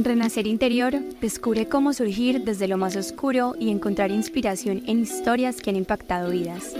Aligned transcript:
En 0.00 0.04
Renacer 0.04 0.46
Interior, 0.46 0.98
descubre 1.20 1.68
cómo 1.68 1.92
surgir 1.92 2.42
desde 2.42 2.66
lo 2.66 2.78
más 2.78 2.96
oscuro 2.96 3.54
y 3.60 3.68
encontrar 3.68 4.10
inspiración 4.10 4.82
en 4.86 5.00
historias 5.00 5.56
que 5.56 5.68
han 5.68 5.76
impactado 5.76 6.30
vidas. 6.30 6.74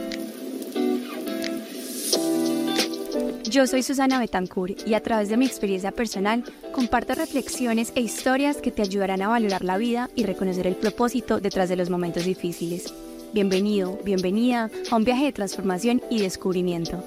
Yo 3.45 3.67
soy 3.67 3.83
Susana 3.83 4.21
Betancourt 4.21 4.89
y 4.89 4.95
a 4.95 5.03
través 5.03 5.29
de 5.29 5.37
mi 5.37 5.45
experiencia 5.45 5.93
personal 5.93 6.45
comparto 6.73 7.15
reflexiones 7.15 7.93
e 7.95 8.01
historias 8.01 8.57
que 8.57 8.71
te 8.71 8.81
ayudarán 8.81 9.21
a 9.21 9.29
valorar 9.29 9.65
la 9.65 9.77
vida 9.77 10.09
y 10.15 10.25
reconocer 10.25 10.67
el 10.67 10.77
propósito 10.77 11.41
detrás 11.41 11.69
de 11.69 11.77
los 11.77 11.91
momentos 11.91 12.25
difíciles. 12.25 12.91
Bienvenido, 13.35 13.99
bienvenida 14.03 14.71
a 14.91 14.97
un 14.97 15.05
viaje 15.05 15.27
de 15.27 15.33
transformación 15.33 16.01
y 16.09 16.23
descubrimiento. 16.23 17.05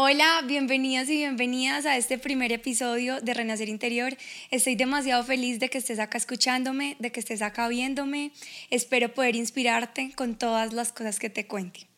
Hola, 0.00 0.42
bienvenidos 0.46 1.08
y 1.08 1.16
bienvenidas 1.16 1.84
a 1.84 1.96
este 1.96 2.18
primer 2.18 2.52
episodio 2.52 3.20
de 3.20 3.34
Renacer 3.34 3.68
Interior. 3.68 4.16
Estoy 4.52 4.76
demasiado 4.76 5.24
feliz 5.24 5.58
de 5.58 5.70
que 5.70 5.78
estés 5.78 5.98
acá 5.98 6.18
escuchándome, 6.18 6.94
de 7.00 7.10
que 7.10 7.18
estés 7.18 7.42
acá 7.42 7.66
viéndome. 7.66 8.30
Espero 8.70 9.12
poder 9.12 9.34
inspirarte 9.34 10.12
con 10.14 10.36
todas 10.36 10.72
las 10.72 10.92
cosas 10.92 11.18
que 11.18 11.30
te 11.30 11.48
cuente. 11.48 11.88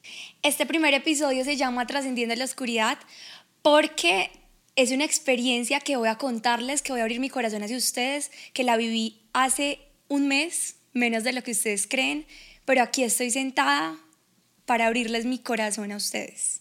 Este 0.42 0.64
primer 0.64 0.94
episodio 0.94 1.44
se 1.44 1.58
llama 1.58 1.86
Trascendiendo 1.86 2.34
la 2.36 2.44
Oscuridad 2.44 2.96
porque 3.60 4.30
es 4.76 4.92
una 4.92 5.04
experiencia 5.04 5.80
que 5.80 5.96
voy 5.96 6.08
a 6.08 6.16
contarles, 6.16 6.80
que 6.80 6.92
voy 6.92 7.02
a 7.02 7.04
abrir 7.04 7.20
mi 7.20 7.28
corazón 7.28 7.62
hacia 7.62 7.76
ustedes, 7.76 8.30
que 8.54 8.64
la 8.64 8.78
viví 8.78 9.20
hace 9.34 9.78
un 10.08 10.26
mes, 10.26 10.76
menos 10.94 11.22
de 11.22 11.34
lo 11.34 11.42
que 11.42 11.50
ustedes 11.50 11.86
creen, 11.86 12.26
pero 12.64 12.80
aquí 12.80 13.02
estoy 13.02 13.30
sentada 13.30 13.98
para 14.64 14.86
abrirles 14.86 15.26
mi 15.26 15.38
corazón 15.38 15.92
a 15.92 15.96
ustedes. 15.98 16.59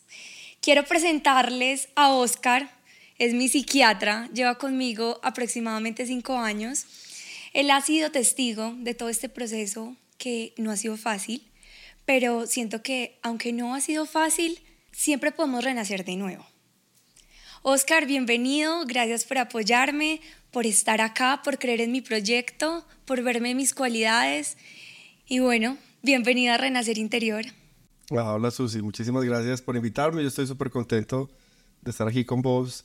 Quiero 0.61 0.83
presentarles 0.83 1.87
a 1.95 2.11
Oscar, 2.11 2.69
es 3.17 3.33
mi 3.33 3.47
psiquiatra, 3.47 4.29
lleva 4.33 4.57
conmigo 4.57 5.19
aproximadamente 5.23 6.05
cinco 6.05 6.37
años. 6.37 6.85
Él 7.53 7.71
ha 7.71 7.79
sido 7.81 8.11
testigo 8.11 8.75
de 8.77 8.93
todo 8.93 9.07
este 9.07 9.29
proceso 9.29 9.95
que 10.17 10.53
no 10.57 10.71
ha 10.71 10.77
sido 10.77 10.97
fácil, 10.97 11.49
pero 12.03 12.45
siento 12.45 12.83
que 12.83 13.17
aunque 13.21 13.53
no 13.53 13.73
ha 13.73 13.79
sido 13.79 14.05
fácil, 14.05 14.59
siempre 14.91 15.31
podemos 15.31 15.63
renacer 15.63 16.03
de 16.03 16.17
nuevo. 16.17 16.45
Oscar, 17.61 18.05
bienvenido, 18.05 18.85
gracias 18.85 19.23
por 19.23 19.37
apoyarme, 19.37 20.19
por 20.51 20.65
estar 20.65 20.99
acá, 20.99 21.41
por 21.41 21.57
creer 21.57 21.79
en 21.81 21.93
mi 21.93 22.01
proyecto, 22.01 22.85
por 23.05 23.21
verme 23.21 23.55
mis 23.55 23.73
cualidades 23.73 24.57
y 25.25 25.39
bueno, 25.39 25.77
bienvenida 26.01 26.55
a 26.55 26.57
Renacer 26.57 26.97
Interior. 26.97 27.45
Hola 28.11 28.49
Susi, 28.49 28.81
muchísimas 28.81 29.23
gracias 29.23 29.61
por 29.61 29.75
invitarme. 29.75 30.23
Yo 30.23 30.29
estoy 30.29 30.47
súper 30.47 30.71
contento 30.71 31.29
de 31.81 31.91
estar 31.91 32.07
aquí 32.07 32.25
con 32.25 32.41
vos 32.41 32.83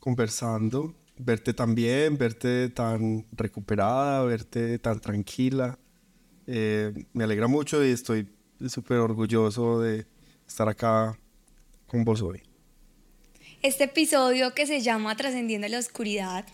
conversando, 0.00 0.94
verte 1.18 1.52
tan 1.52 1.74
bien, 1.74 2.16
verte 2.16 2.70
tan 2.70 3.26
recuperada, 3.32 4.24
verte 4.24 4.78
tan 4.78 4.98
tranquila. 4.98 5.78
Eh, 6.46 6.90
me 7.12 7.24
alegra 7.24 7.48
mucho 7.48 7.84
y 7.84 7.90
estoy 7.90 8.26
súper 8.66 8.96
orgulloso 8.96 9.78
de 9.78 10.06
estar 10.48 10.66
acá 10.70 11.18
con 11.86 12.02
vos 12.02 12.22
hoy. 12.22 12.40
Este 13.60 13.84
episodio 13.84 14.54
que 14.54 14.66
se 14.66 14.80
llama 14.80 15.14
Trascendiendo 15.16 15.68
la 15.68 15.80
Oscuridad 15.80 16.46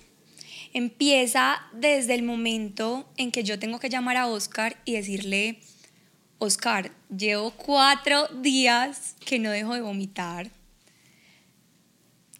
empieza 0.72 1.60
desde 1.72 2.16
el 2.16 2.24
momento 2.24 3.08
en 3.16 3.30
que 3.30 3.44
yo 3.44 3.60
tengo 3.60 3.78
que 3.78 3.88
llamar 3.90 4.16
a 4.16 4.26
Oscar 4.26 4.76
y 4.84 4.94
decirle, 4.94 5.60
Oscar, 6.38 6.92
llevo 7.14 7.50
cuatro 7.50 8.28
días 8.28 9.16
que 9.24 9.38
no 9.38 9.50
dejo 9.50 9.74
de 9.74 9.80
vomitar. 9.80 10.50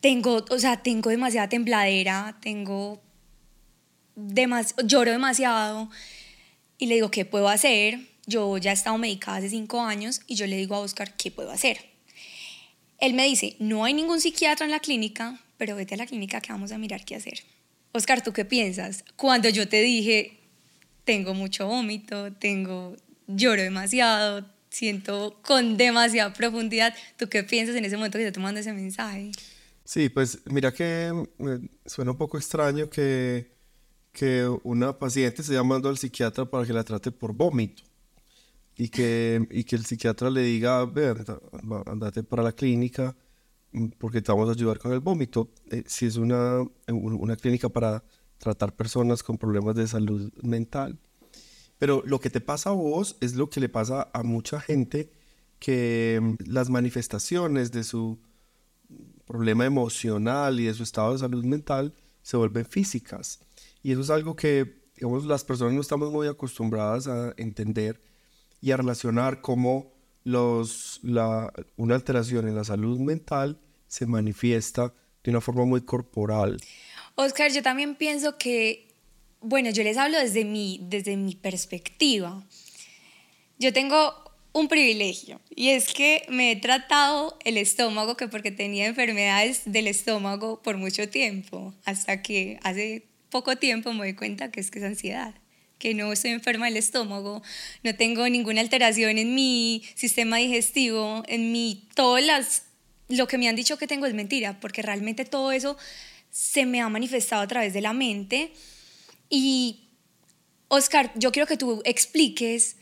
Tengo, 0.00 0.44
o 0.48 0.58
sea, 0.58 0.82
tengo 0.82 1.10
demasiada 1.10 1.48
tembladera, 1.48 2.38
tengo 2.40 3.02
lloro 4.84 5.10
demasiado. 5.10 5.90
Y 6.78 6.86
le 6.86 6.94
digo, 6.94 7.10
¿qué 7.10 7.24
puedo 7.24 7.48
hacer? 7.48 8.00
Yo 8.26 8.56
ya 8.58 8.70
he 8.70 8.74
estado 8.74 8.98
medicada 8.98 9.38
hace 9.38 9.50
cinco 9.50 9.80
años 9.80 10.20
y 10.26 10.36
yo 10.36 10.46
le 10.46 10.56
digo 10.56 10.76
a 10.76 10.80
Oscar, 10.80 11.16
¿qué 11.16 11.30
puedo 11.30 11.50
hacer? 11.50 11.78
Él 12.98 13.14
me 13.14 13.24
dice, 13.24 13.56
no 13.58 13.84
hay 13.84 13.94
ningún 13.94 14.20
psiquiatra 14.20 14.64
en 14.66 14.72
la 14.72 14.80
clínica, 14.80 15.40
pero 15.56 15.74
vete 15.76 15.94
a 15.94 15.98
la 15.98 16.06
clínica 16.06 16.40
que 16.40 16.52
vamos 16.52 16.72
a 16.72 16.78
mirar 16.78 17.04
qué 17.04 17.16
hacer. 17.16 17.42
Oscar, 17.92 18.22
¿tú 18.22 18.32
qué 18.32 18.44
piensas? 18.44 19.04
Cuando 19.16 19.48
yo 19.48 19.68
te 19.68 19.80
dije, 19.82 20.38
tengo 21.04 21.34
mucho 21.34 21.66
vómito, 21.66 22.32
tengo 22.34 22.96
lloro 23.28 23.62
demasiado, 23.62 24.44
siento 24.70 25.40
con 25.42 25.76
demasiada 25.76 26.32
profundidad. 26.32 26.94
¿Tú 27.16 27.28
qué 27.28 27.44
piensas 27.44 27.76
en 27.76 27.84
ese 27.84 27.96
momento 27.96 28.18
que 28.18 28.24
te 28.24 28.32
tomando 28.32 28.58
ese 28.60 28.72
mensaje? 28.72 29.30
Sí, 29.84 30.08
pues 30.08 30.40
mira 30.46 30.72
que 30.72 31.12
suena 31.86 32.10
un 32.10 32.18
poco 32.18 32.36
extraño 32.36 32.90
que, 32.90 33.52
que 34.12 34.46
una 34.64 34.98
paciente 34.98 35.42
esté 35.42 35.54
llamando 35.54 35.88
al 35.88 35.96
psiquiatra 35.96 36.44
para 36.44 36.66
que 36.66 36.72
la 36.72 36.84
trate 36.84 37.10
por 37.10 37.32
vómito 37.32 37.84
y 38.76 38.88
que, 38.88 39.46
y 39.50 39.64
que 39.64 39.76
el 39.76 39.84
psiquiatra 39.84 40.30
le 40.30 40.42
diga, 40.42 40.84
ve, 40.84 41.14
andate 41.86 42.22
para 42.22 42.42
la 42.42 42.52
clínica 42.52 43.16
mm, 43.72 43.88
porque 43.98 44.22
te 44.22 44.30
vamos 44.30 44.48
a 44.48 44.52
ayudar 44.52 44.78
con 44.78 44.92
el 44.92 45.00
vómito. 45.00 45.50
Eh, 45.70 45.84
si 45.86 46.06
es 46.06 46.16
una, 46.16 46.62
una 46.86 47.36
clínica 47.36 47.68
para 47.68 48.04
tratar 48.38 48.76
personas 48.76 49.22
con 49.22 49.36
problemas 49.36 49.74
de 49.74 49.88
salud 49.88 50.32
mental, 50.42 50.98
pero 51.78 52.02
lo 52.04 52.20
que 52.20 52.30
te 52.30 52.40
pasa 52.40 52.70
a 52.70 52.74
vos 52.74 53.16
es 53.20 53.34
lo 53.34 53.48
que 53.50 53.60
le 53.60 53.68
pasa 53.68 54.08
a 54.12 54.22
mucha 54.22 54.60
gente 54.60 55.10
que 55.58 56.18
mm, 56.20 56.34
las 56.46 56.70
manifestaciones 56.70 57.72
de 57.72 57.84
su 57.84 58.18
problema 59.26 59.66
emocional 59.66 60.58
y 60.58 60.64
de 60.64 60.74
su 60.74 60.82
estado 60.82 61.12
de 61.12 61.18
salud 61.18 61.44
mental 61.44 61.94
se 62.22 62.36
vuelven 62.36 62.64
físicas. 62.64 63.40
Y 63.82 63.92
eso 63.92 64.00
es 64.00 64.10
algo 64.10 64.34
que, 64.34 64.82
digamos, 64.96 65.24
las 65.24 65.44
personas 65.44 65.74
no 65.74 65.80
estamos 65.80 66.10
muy 66.10 66.26
acostumbradas 66.26 67.06
a 67.06 67.34
entender 67.36 68.00
y 68.60 68.70
a 68.70 68.76
relacionar 68.76 69.40
cómo 69.40 69.92
los, 70.24 71.00
la, 71.02 71.52
una 71.76 71.94
alteración 71.94 72.48
en 72.48 72.56
la 72.56 72.64
salud 72.64 72.98
mental 72.98 73.60
se 73.86 74.06
manifiesta 74.06 74.92
de 75.22 75.30
una 75.30 75.40
forma 75.40 75.64
muy 75.64 75.82
corporal. 75.82 76.60
Oscar, 77.14 77.50
yo 77.52 77.62
también 77.62 77.96
pienso 77.96 78.38
que 78.38 78.87
bueno, 79.40 79.70
yo 79.70 79.82
les 79.82 79.96
hablo 79.96 80.18
desde 80.18 80.44
mi, 80.44 80.80
desde 80.82 81.16
mi 81.16 81.34
perspectiva. 81.34 82.44
Yo 83.58 83.72
tengo 83.72 84.14
un 84.52 84.68
privilegio 84.68 85.40
y 85.54 85.70
es 85.70 85.92
que 85.92 86.24
me 86.28 86.52
he 86.52 86.56
tratado 86.56 87.38
el 87.44 87.56
estómago 87.56 88.16
que 88.16 88.28
porque 88.28 88.50
tenía 88.50 88.86
enfermedades 88.86 89.62
del 89.66 89.86
estómago 89.86 90.62
por 90.62 90.76
mucho 90.76 91.08
tiempo, 91.08 91.74
hasta 91.84 92.22
que 92.22 92.58
hace 92.62 93.04
poco 93.30 93.56
tiempo 93.56 93.92
me 93.92 93.98
doy 93.98 94.14
cuenta 94.14 94.50
que 94.50 94.60
es 94.60 94.70
que 94.70 94.78
es 94.78 94.84
ansiedad, 94.84 95.34
que 95.78 95.94
no 95.94 96.12
estoy 96.12 96.30
enferma 96.32 96.66
del 96.66 96.76
estómago, 96.76 97.42
no 97.84 97.94
tengo 97.94 98.28
ninguna 98.28 98.60
alteración 98.60 99.18
en 99.18 99.34
mi 99.34 99.84
sistema 99.94 100.38
digestivo, 100.38 101.22
en 101.28 101.52
mi 101.52 101.86
todas 101.94 102.24
las 102.24 102.62
lo 103.08 103.26
que 103.26 103.38
me 103.38 103.48
han 103.48 103.56
dicho 103.56 103.78
que 103.78 103.86
tengo 103.86 104.06
es 104.06 104.14
mentira, 104.14 104.60
porque 104.60 104.82
realmente 104.82 105.24
todo 105.24 105.50
eso 105.52 105.78
se 106.30 106.66
me 106.66 106.80
ha 106.80 106.88
manifestado 106.88 107.42
a 107.42 107.48
través 107.48 107.72
de 107.72 107.80
la 107.80 107.92
mente 107.92 108.52
y, 109.30 109.88
Oscar, 110.68 111.12
yo 111.16 111.32
quiero 111.32 111.46
que 111.46 111.56
tú 111.56 111.82
expliques 111.84 112.76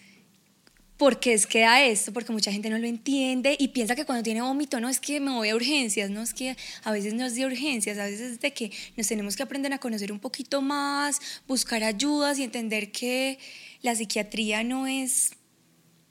por 0.97 1.21
qué 1.21 1.34
es 1.34 1.47
que 1.47 1.61
da 1.61 1.84
esto, 1.84 2.12
porque 2.12 2.33
mucha 2.33 2.51
gente 2.51 2.71
no 2.71 2.79
lo 2.79 2.87
entiende 2.87 3.57
y 3.59 3.69
piensa 3.69 3.95
que 3.95 4.07
cuando 4.07 4.23
tiene 4.23 4.41
vómito 4.41 4.81
no 4.81 4.89
es 4.89 4.99
que 4.99 5.21
me 5.21 5.31
voy 5.31 5.51
a 5.51 5.56
urgencias, 5.56 6.09
no 6.09 6.23
es 6.23 6.33
que 6.33 6.56
a 6.85 6.93
veces 6.93 7.12
no 7.15 7.27
es 7.27 7.35
de 7.35 7.45
urgencias, 7.45 7.99
a 7.99 8.05
veces 8.05 8.33
es 8.33 8.41
de 8.41 8.53
que 8.53 8.73
nos 8.97 9.06
tenemos 9.06 9.37
que 9.37 9.43
aprender 9.43 9.73
a 9.73 9.79
conocer 9.79 10.11
un 10.11 10.21
poquito 10.21 10.62
más, 10.62 11.20
buscar 11.47 11.85
ayudas 11.85 12.38
y 12.38 12.44
entender 12.44 12.93
que 12.93 13.38
la 13.82 13.94
psiquiatría 13.94 14.65
no 14.65 14.87
es 14.87 15.32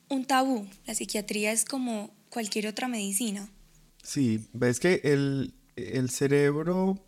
un 0.07 0.25
tabú, 0.25 0.67
la 0.85 0.93
psiquiatría 0.93 1.51
es 1.51 1.65
como 1.65 2.13
cualquier 2.29 2.67
otra 2.67 2.87
medicina. 2.87 3.49
Sí, 4.03 4.41
ves 4.53 4.79
que 4.79 5.01
el, 5.03 5.55
el 5.75 6.11
cerebro 6.11 7.01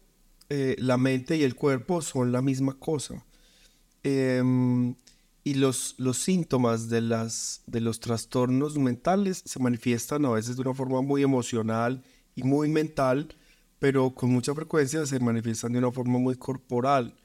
eh, 0.50 0.76
la 0.80 0.98
mente 0.98 1.36
y 1.36 1.44
el 1.44 1.56
cuerpo 1.56 2.02
son 2.02 2.32
la 2.32 2.42
misma 2.42 2.80
cosa. 2.80 3.26
Em, 4.04 4.96
y 5.44 5.54
los, 5.54 5.96
los 5.98 6.18
síntomas 6.18 6.90
de, 6.90 7.02
las, 7.02 7.62
de 7.68 7.82
los 7.82 8.00
trastornos 8.00 8.78
mentales 8.78 9.44
se 9.46 9.60
manifiestan 9.60 10.26
a 10.26 10.32
veces 10.32 10.56
de 10.58 10.62
una 10.62 10.74
forma 10.74 11.02
muy 11.02 11.24
emocional 11.24 12.04
y 12.36 12.44
muy 12.44 12.70
mental, 12.70 13.36
pero 13.80 14.14
con 14.14 14.30
mucha 14.30 14.54
frecuencia 14.54 15.06
se 15.06 15.20
manifiestan 15.20 15.72
de 15.72 15.80
una 15.80 15.92
forma 15.92 16.20
muy 16.20 16.36
corporal. 16.36 17.16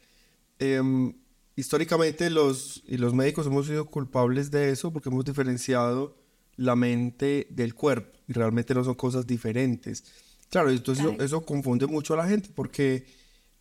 Em, 0.58 1.14
históricamente 1.56 2.30
los, 2.30 2.82
y 2.86 2.96
los 2.96 3.14
médicos 3.14 3.46
hemos 3.46 3.66
sido 3.66 3.86
culpables 3.86 4.50
de 4.50 4.70
eso 4.70 4.92
porque 4.92 5.08
hemos 5.08 5.24
diferenciado 5.24 6.16
la 6.56 6.76
mente 6.76 7.46
del 7.50 7.74
cuerpo 7.74 8.18
y 8.28 8.32
realmente 8.32 8.74
no 8.74 8.84
son 8.84 8.94
cosas 8.94 9.26
diferentes. 9.26 10.04
Claro, 10.48 10.70
entonces 10.70 11.06
eso, 11.18 11.44
confunde 11.44 11.86
mucho 11.86 12.14
a 12.14 12.18
la 12.18 12.28
gente 12.28 12.50
porque, 12.54 13.06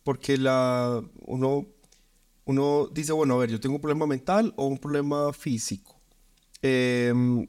porque 0.04 0.36
la, 0.36 1.02
uno, 1.22 1.66
uno 2.44 2.88
dice, 2.92 3.12
bueno, 3.12 3.34
a 3.34 3.38
ver, 3.38 3.50
yo 3.50 3.60
tengo 3.60 3.76
un 3.76 3.80
problema 3.80 4.06
mental 4.06 4.52
o 4.56 4.66
un 4.66 4.78
problema 4.78 5.32
físico. 5.32 6.00
Em, 6.62 7.46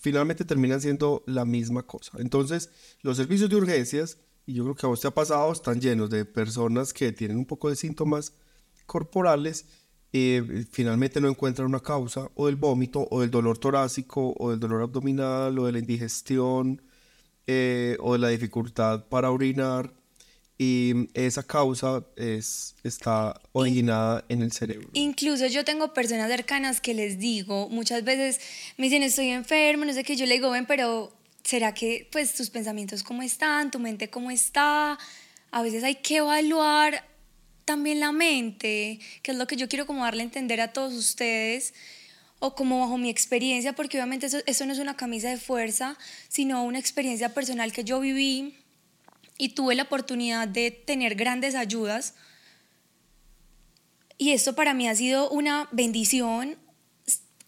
finalmente 0.00 0.44
terminan 0.44 0.80
siendo 0.80 1.22
la 1.26 1.44
misma 1.44 1.82
cosa. 1.82 2.12
Entonces, 2.18 2.70
los 3.02 3.16
servicios 3.16 3.50
de 3.50 3.56
urgencias 3.56 4.18
y 4.46 4.54
yo 4.54 4.62
creo 4.62 4.76
que 4.76 4.86
a 4.86 4.88
vos 4.88 5.00
te 5.00 5.08
ha 5.08 5.10
pasado, 5.10 5.52
están 5.52 5.80
llenos 5.80 6.08
de 6.08 6.24
personas 6.24 6.92
que 6.92 7.12
tienen 7.12 7.36
un 7.36 7.46
poco 7.46 7.68
de 7.68 7.76
síntomas 7.76 8.32
corporales 8.86 9.66
y 10.12 10.38
finalmente 10.70 11.20
no 11.20 11.28
encuentran 11.28 11.66
una 11.66 11.80
causa 11.80 12.30
o 12.36 12.46
del 12.46 12.54
vómito 12.54 13.08
o 13.10 13.20
del 13.20 13.30
dolor 13.30 13.58
torácico 13.58 14.34
o 14.38 14.50
del 14.50 14.60
dolor 14.60 14.82
abdominal 14.82 15.58
o 15.58 15.66
de 15.66 15.72
la 15.72 15.78
indigestión 15.80 16.80
eh, 17.48 17.96
o 18.00 18.12
de 18.12 18.20
la 18.20 18.28
dificultad 18.28 19.08
para 19.08 19.32
orinar 19.32 19.92
y 20.58 21.08
esa 21.12 21.42
causa 21.42 22.02
es, 22.16 22.74
está 22.82 23.40
originada 23.52 24.24
en 24.28 24.42
el 24.42 24.52
cerebro. 24.52 24.88
Incluso 24.94 25.46
yo 25.46 25.64
tengo 25.64 25.92
personas 25.92 26.30
cercanas 26.30 26.80
que 26.80 26.94
les 26.94 27.18
digo, 27.18 27.68
muchas 27.68 28.04
veces 28.04 28.40
me 28.78 28.86
dicen 28.86 29.02
estoy 29.02 29.28
enfermo, 29.28 29.84
no 29.84 29.92
sé 29.92 30.02
qué, 30.02 30.16
yo 30.16 30.24
le 30.24 30.34
digo, 30.34 30.50
ven, 30.50 30.66
pero 30.66 31.12
¿será 31.44 31.74
que 31.74 32.08
pues 32.10 32.34
tus 32.34 32.48
pensamientos 32.48 33.02
cómo 33.02 33.22
están, 33.22 33.70
tu 33.70 33.78
mente 33.78 34.08
cómo 34.08 34.30
está? 34.30 34.98
A 35.50 35.62
veces 35.62 35.84
hay 35.84 35.96
que 35.96 36.16
evaluar 36.16 37.04
también 37.66 38.00
la 38.00 38.12
mente, 38.12 38.98
que 39.22 39.32
es 39.32 39.36
lo 39.36 39.46
que 39.46 39.56
yo 39.56 39.68
quiero 39.68 39.86
como 39.86 40.04
darle 40.04 40.22
a 40.22 40.24
entender 40.24 40.60
a 40.60 40.72
todos 40.72 40.94
ustedes, 40.94 41.74
o 42.38 42.54
como 42.54 42.80
bajo 42.80 42.96
mi 42.96 43.10
experiencia, 43.10 43.74
porque 43.74 43.98
obviamente 43.98 44.26
eso, 44.26 44.38
eso 44.46 44.66
no 44.66 44.72
es 44.72 44.78
una 44.78 44.96
camisa 44.96 45.28
de 45.28 45.36
fuerza, 45.36 45.98
sino 46.28 46.64
una 46.64 46.78
experiencia 46.78 47.34
personal 47.34 47.72
que 47.72 47.84
yo 47.84 48.00
viví 48.00 48.54
y 49.38 49.50
tuve 49.50 49.74
la 49.74 49.84
oportunidad 49.84 50.48
de 50.48 50.70
tener 50.70 51.14
grandes 51.14 51.54
ayudas. 51.54 52.14
Y 54.18 54.30
esto 54.30 54.54
para 54.54 54.74
mí 54.74 54.88
ha 54.88 54.94
sido 54.94 55.28
una 55.30 55.68
bendición, 55.72 56.56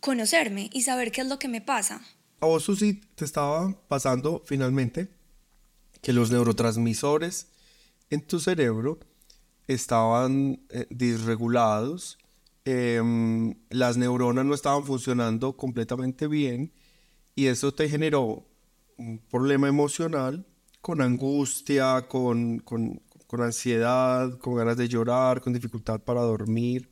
conocerme 0.00 0.70
y 0.72 0.82
saber 0.82 1.12
qué 1.12 1.22
es 1.22 1.28
lo 1.28 1.38
que 1.38 1.48
me 1.48 1.60
pasa. 1.60 2.02
A 2.40 2.46
vos, 2.46 2.64
Susi, 2.64 3.00
te 3.14 3.24
estaba 3.24 3.74
pasando 3.88 4.42
finalmente 4.46 5.08
que 6.02 6.12
los 6.12 6.30
neurotransmisores 6.30 7.48
en 8.10 8.20
tu 8.26 8.38
cerebro 8.38 9.00
estaban 9.66 10.60
eh, 10.70 10.86
disregulados, 10.90 12.18
em, 12.64 13.54
las 13.70 13.96
neuronas 13.96 14.44
no 14.44 14.54
estaban 14.54 14.84
funcionando 14.84 15.56
completamente 15.56 16.26
bien 16.26 16.72
y 17.34 17.46
eso 17.46 17.72
te 17.72 17.88
generó 17.88 18.46
un 18.96 19.18
problema 19.18 19.68
emocional 19.68 20.46
con 20.88 21.02
angustia, 21.02 22.06
con, 22.08 22.60
con, 22.60 22.98
con 23.26 23.42
ansiedad, 23.42 24.38
con 24.38 24.54
ganas 24.54 24.78
de 24.78 24.88
llorar, 24.88 25.42
con 25.42 25.52
dificultad 25.52 26.00
para 26.00 26.22
dormir. 26.22 26.88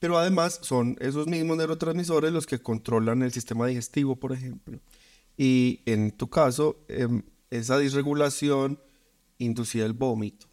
Pero 0.00 0.18
además 0.18 0.58
son 0.62 0.96
esos 0.98 1.28
mismos 1.28 1.56
neurotransmisores 1.56 2.32
los 2.32 2.44
que 2.44 2.58
controlan 2.58 3.22
el 3.22 3.30
sistema 3.30 3.68
digestivo, 3.68 4.16
por 4.16 4.32
ejemplo. 4.32 4.80
Y 5.36 5.78
en 5.86 6.10
tu 6.10 6.28
caso, 6.28 6.78
em, 6.88 7.22
esa 7.50 7.78
disregulación 7.78 8.80
inducía 9.38 9.86
el 9.86 9.92
vómito. 9.92 10.48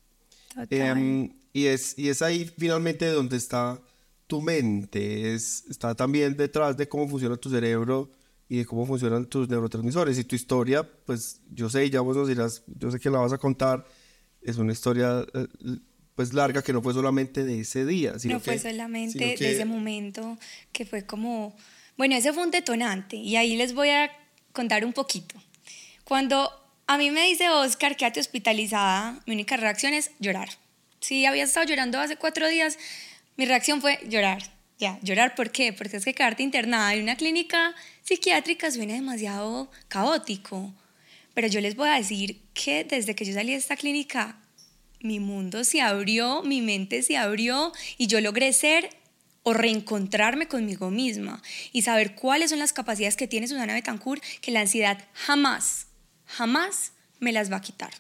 Eh, 0.70 1.32
y, 1.54 1.66
es, 1.66 1.98
y 1.98 2.10
es 2.10 2.22
ahí 2.22 2.46
finalmente 2.60 3.08
donde 3.08 3.38
está 3.38 3.82
tu 4.28 4.40
mente, 4.40 5.34
es, 5.34 5.64
está 5.68 5.96
también 5.96 6.38
detrás 6.38 6.78
de 6.78 6.88
cómo 6.88 7.10
funciona 7.10 7.38
tu 7.38 7.50
cerebro 7.50 8.12
y 8.50 8.58
de 8.58 8.66
cómo 8.66 8.86
funcionan 8.86 9.26
tus 9.26 9.50
neurotransmisores. 9.50 10.18
Y 10.18 10.24
tu 10.24 10.36
historia, 10.36 10.88
pues 11.06 11.42
yo 11.52 11.70
sé, 11.70 11.90
ya 11.90 12.02
vos 12.02 12.16
nos 12.16 12.28
dirás, 12.28 12.64
yo 12.68 12.92
sé 12.92 13.00
que 13.00 13.10
la 13.10 13.20
vas 13.20 13.34
a 13.34 13.38
contar, 13.38 13.86
es 14.42 14.58
una 14.58 14.72
historia 14.72 15.26
eh, 15.34 15.48
pues 16.16 16.34
larga 16.34 16.62
que 16.62 16.74
no 16.74 16.82
fue 16.82 16.94
solamente 16.94 17.44
de 17.44 17.60
ese 17.60 17.86
día. 17.86 18.18
Sino 18.20 18.36
no 18.36 18.40
fue 18.40 18.58
solamente 18.58 19.36
de 19.38 19.52
ese 19.52 19.66
momento 19.66 20.38
que 20.72 20.86
fue 20.86 21.06
como, 21.06 21.56
bueno, 21.98 22.16
ese 22.16 22.34
fue 22.34 22.44
un 22.44 22.52
detonante 22.52 23.18
y 23.18 23.36
ahí 23.36 23.56
les 23.58 23.74
voy 23.74 23.90
a 23.90 24.12
contar 24.54 24.86
un 24.86 24.94
poquito. 24.94 25.36
Cuando 26.04 26.50
a 26.88 26.98
mí 26.98 27.12
me 27.12 27.26
dice 27.26 27.50
Oscar, 27.50 27.98
quédate 27.98 28.22
hospitalizada, 28.22 29.22
mi 29.26 29.34
única 29.34 29.58
reacción 29.58 29.94
es 29.94 30.12
llorar. 30.20 30.50
Si 31.02 31.26
había 31.26 31.44
estado 31.44 31.68
llorando 31.68 32.00
hace 32.00 32.16
cuatro 32.16 32.48
días, 32.48 32.78
mi 33.36 33.46
reacción 33.46 33.82
fue 33.82 34.00
llorar 34.10 34.58
ya, 34.78 35.00
llorar, 35.02 35.36
¿por 35.36 35.52
qué? 35.52 35.74
Porque 35.74 35.98
es 35.98 36.06
que 36.06 36.14
quedarte 36.14 36.44
internada 36.44 36.94
en 36.94 37.04
una 37.04 37.16
clínica 37.16 37.74
psiquiátrica 38.08 38.72
suena 38.72 38.94
demasiado 38.94 39.70
caótico. 39.88 40.74
Pero 41.34 41.48
yo 41.48 41.60
les 41.62 41.76
voy 41.76 41.90
a 41.90 41.96
decir 41.96 42.42
que 42.54 42.84
desde 42.84 43.16
que 43.16 43.26
yo 43.26 43.34
salí 43.34 43.52
de 43.52 43.58
esta 43.58 43.76
clínica, 43.76 44.40
mi 45.02 45.20
mundo 45.20 45.64
se 45.64 45.82
abrió, 45.82 46.42
mi 46.44 46.62
mente 46.62 47.04
se 47.04 47.18
abrió 47.18 47.74
y 47.98 48.08
yo 48.08 48.22
logré 48.22 48.54
ser 48.54 48.90
o 49.44 49.54
reencontrarme 49.54 50.48
conmigo 50.48 50.90
misma 50.90 51.42
y 51.72 51.82
saber 51.82 52.16
cuáles 52.16 52.50
son 52.50 52.60
las 52.60 52.74
capacidades 52.74 53.18
que 53.18 53.28
tiene 53.28 53.48
Susana 53.48 53.74
Betancourt 53.74 54.24
que 54.42 54.52
la 54.52 54.62
ansiedad 54.62 55.06
jamás, 55.14 55.88
jamás 56.26 56.94
me 57.20 57.32
las 57.32 57.52
va 57.52 57.58
a 57.58 57.62
quitar. 57.62 57.92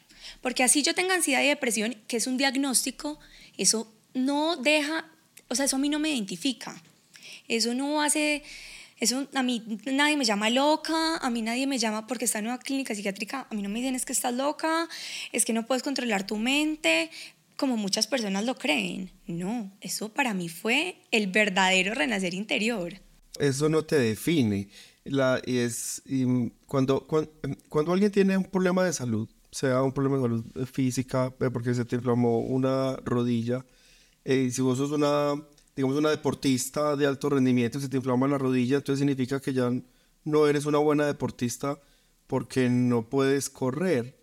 Porque 0.41 0.63
así 0.63 0.83
yo 0.83 0.95
tenga 0.95 1.15
ansiedad 1.15 1.43
y 1.43 1.47
depresión, 1.47 1.95
que 2.07 2.17
es 2.17 2.27
un 2.27 2.37
diagnóstico, 2.37 3.19
eso 3.57 3.93
no 4.13 4.55
deja 4.55 5.05
o 5.49 5.55
sea, 5.55 5.65
eso 5.65 5.77
a 5.77 5.79
mí 5.79 5.89
no 5.89 5.99
me 5.99 6.09
identifica. 6.09 6.81
Eso 7.47 7.73
no 7.73 8.01
hace, 8.01 8.43
eso 8.99 9.27
a 9.33 9.43
mí 9.43 9.63
nadie 9.85 10.17
me 10.17 10.25
llama 10.25 10.49
loca, 10.49 11.17
a 11.17 11.29
mí 11.29 11.41
nadie 11.41 11.67
me 11.67 11.77
llama 11.77 12.07
porque 12.07 12.25
está 12.25 12.39
en 12.39 12.47
una 12.47 12.57
clínica 12.57 12.95
psiquiátrica, 12.95 13.47
a 13.49 13.55
mí 13.55 13.61
no 13.61 13.69
me 13.69 13.79
dicen 13.79 13.95
es 13.95 14.05
que 14.05 14.13
estás 14.13 14.33
loca, 14.33 14.87
es 15.31 15.45
que 15.45 15.53
no 15.53 15.65
puedes 15.65 15.83
controlar 15.83 16.25
tu 16.25 16.37
mente, 16.37 17.11
como 17.57 17.75
muchas 17.75 18.07
personas 18.07 18.45
lo 18.45 18.55
creen. 18.55 19.11
No, 19.25 19.71
eso 19.81 20.09
para 20.09 20.33
mí 20.33 20.49
fue 20.49 21.01
el 21.11 21.27
verdadero 21.27 21.93
renacer 21.93 22.33
interior. 22.33 22.93
Eso 23.39 23.69
no 23.69 23.83
te 23.83 23.99
define. 23.99 24.69
La, 25.03 25.41
y 25.45 25.57
es, 25.57 26.01
cuando, 26.65 27.05
cuando, 27.07 27.31
cuando 27.69 27.93
alguien 27.93 28.11
tiene 28.11 28.37
un 28.37 28.45
problema 28.45 28.83
de 28.83 28.93
salud, 28.93 29.29
sea 29.51 29.81
un 29.81 29.91
problema 29.91 30.17
de 30.17 30.23
salud 30.23 30.45
física, 30.71 31.33
eh, 31.39 31.49
porque 31.51 31.73
se 31.73 31.85
te 31.85 31.95
inflamó 31.95 32.39
una 32.39 32.95
rodilla, 32.97 33.65
eh, 34.25 34.49
si 34.51 34.61
vos 34.61 34.77
sos 34.77 34.91
una, 34.91 35.35
digamos, 35.77 35.97
una 35.97 36.09
deportista 36.09 36.97
de 36.97 37.05
alto 37.05 37.29
rendimiento, 37.29 37.79
se 37.79 37.87
te 37.87 37.95
inflama 37.95 38.27
la 38.27 38.37
rodilla, 38.37 38.75
entonces 38.77 38.99
significa 38.99 39.39
que 39.39 39.53
ya 39.53 39.71
no 40.25 40.47
eres 40.47 40.65
una 40.65 40.79
buena 40.79 41.05
deportista 41.05 41.79
porque 42.27 42.69
no 42.69 43.07
puedes 43.07 43.49
correr. 43.49 44.17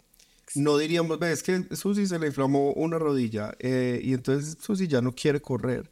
No 0.55 0.77
diríamos, 0.77 1.19
ves 1.19 1.43
que 1.43 1.65
Susi 1.75 2.07
se 2.07 2.19
le 2.19 2.27
inflamó 2.27 2.73
una 2.75 2.99
rodilla 2.99 3.55
eh, 3.59 4.01
y 4.05 4.13
entonces 4.13 4.59
Susi 4.61 4.87
ya 4.87 5.01
no 5.01 5.15
quiere 5.15 5.41
correr 5.41 5.91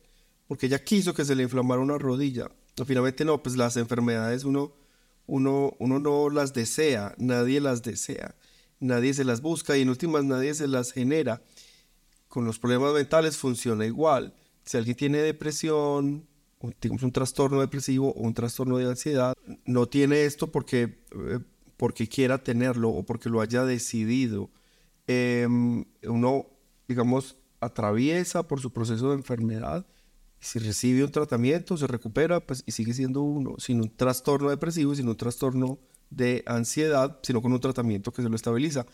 porque 0.53 0.67
ella 0.67 0.85
quiso 0.85 1.15
que 1.15 1.25
se 1.25 1.35
le 1.35 1.45
inflamara 1.45 1.81
una 1.81 1.97
rodilla. 1.97 2.51
finalmente 2.85 3.25
no, 3.25 3.43
pues 3.43 3.57
las 3.57 3.79
enfermedades 3.79 4.45
uno, 4.45 4.75
uno, 5.27 5.75
uno 5.79 5.99
no 5.99 6.29
las 6.29 6.53
desea, 6.53 7.15
nadie 7.17 7.59
las 7.59 7.83
desea, 7.83 8.35
nadie 8.79 9.15
se 9.15 9.25
las 9.25 9.41
busca 9.41 9.79
y 9.79 9.81
en 9.81 9.89
últimas 9.89 10.25
nadie 10.25 10.53
se 10.53 10.69
las 10.69 10.93
genera 10.93 11.41
con 12.29 12.45
los 12.45 12.59
problemas 12.59 12.93
mentales 12.93 13.39
funciona 13.39 13.87
igual. 13.87 14.35
Si 14.65 14.77
alguien 14.77 14.97
tiene 14.97 15.19
depresión, 15.19 16.27
o 16.59 16.71
digamos 16.81 17.03
un 17.03 17.13
trastorno 17.13 17.61
depresivo 17.61 18.13
o 18.13 18.21
un 18.23 18.35
trastorno 18.35 18.79
de 18.79 18.87
ansiedad, 18.87 19.35
no 19.65 19.87
tiene 19.87 20.25
esto 20.25 20.51
porque, 20.53 21.03
eh, 21.13 21.41
porque 21.77 22.09
quiera 22.09 22.39
tenerlo 22.39 22.91
o 22.91 23.05
porque 23.05 23.29
lo 23.29 23.41
haya 23.41 23.65
decidido. 23.65 24.51
Em, 25.07 25.85
uno, 26.05 26.47
digamos, 26.89 27.37
atraviesa 27.61 28.47
por 28.47 28.61
su 28.61 28.73
proceso 28.73 29.11
de 29.11 29.17
enfermedad 29.17 29.87
si 30.43 30.59
recibe 30.59 31.05
un 31.05 31.13
tratamiento, 31.13 31.77
se 31.77 31.87
recupera 31.87 32.45
pues, 32.45 32.65
y 32.67 32.73
sigue 32.73 32.93
siendo 32.93 33.23
uno, 33.23 33.55
sin 33.59 33.81
un 33.81 33.97
trastorno 33.97 34.51
depresivo, 34.51 34.93
sin 34.93 35.09
un 35.09 35.17
trastorno 35.17 35.79
de 36.11 36.43
ansiedad, 36.47 37.21
sino 37.23 37.41
con 37.41 37.53
un 37.53 37.61
tratamiento 37.61 38.13
que 38.13 38.23
se 38.23 38.29
lo 38.29 38.35
estabiliza 38.35 38.85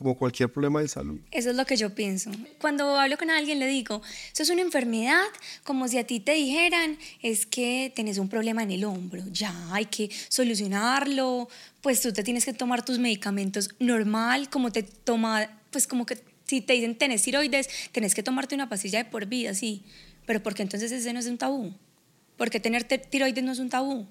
como 0.00 0.16
cualquier 0.16 0.50
problema 0.50 0.80
de 0.80 0.88
salud. 0.88 1.20
Eso 1.30 1.50
es 1.50 1.56
lo 1.56 1.66
que 1.66 1.76
yo 1.76 1.94
pienso. 1.94 2.30
Cuando 2.58 2.98
hablo 2.98 3.18
con 3.18 3.28
alguien 3.28 3.58
le 3.58 3.66
digo, 3.66 4.00
eso 4.32 4.42
es 4.42 4.48
una 4.48 4.62
enfermedad, 4.62 5.26
como 5.62 5.88
si 5.88 5.98
a 5.98 6.06
ti 6.06 6.20
te 6.20 6.32
dijeran, 6.32 6.96
es 7.20 7.44
que 7.44 7.92
tienes 7.94 8.16
un 8.16 8.30
problema 8.30 8.62
en 8.62 8.70
el 8.70 8.84
hombro, 8.84 9.22
ya 9.30 9.52
hay 9.74 9.84
que 9.84 10.08
solucionarlo, 10.30 11.50
pues 11.82 12.00
tú 12.00 12.14
te 12.14 12.22
tienes 12.22 12.46
que 12.46 12.54
tomar 12.54 12.82
tus 12.82 12.98
medicamentos 12.98 13.74
normal, 13.78 14.48
como 14.48 14.72
te 14.72 14.84
toma, 14.84 15.50
pues 15.70 15.86
como 15.86 16.06
que 16.06 16.18
si 16.46 16.62
te 16.62 16.72
dicen 16.72 16.96
tenés 16.96 17.20
tiroides, 17.20 17.68
tenés 17.92 18.14
que 18.14 18.22
tomarte 18.22 18.54
una 18.54 18.70
pastilla 18.70 19.04
de 19.04 19.10
por 19.10 19.26
vida, 19.26 19.52
sí, 19.52 19.84
pero 20.24 20.42
porque 20.42 20.62
entonces 20.62 20.90
ese 20.92 21.12
no 21.12 21.20
es 21.20 21.26
un 21.26 21.36
tabú, 21.36 21.74
porque 22.38 22.58
tener 22.58 22.84
tiroides 22.84 23.44
no 23.44 23.52
es 23.52 23.58
un 23.58 23.68
tabú, 23.68 24.06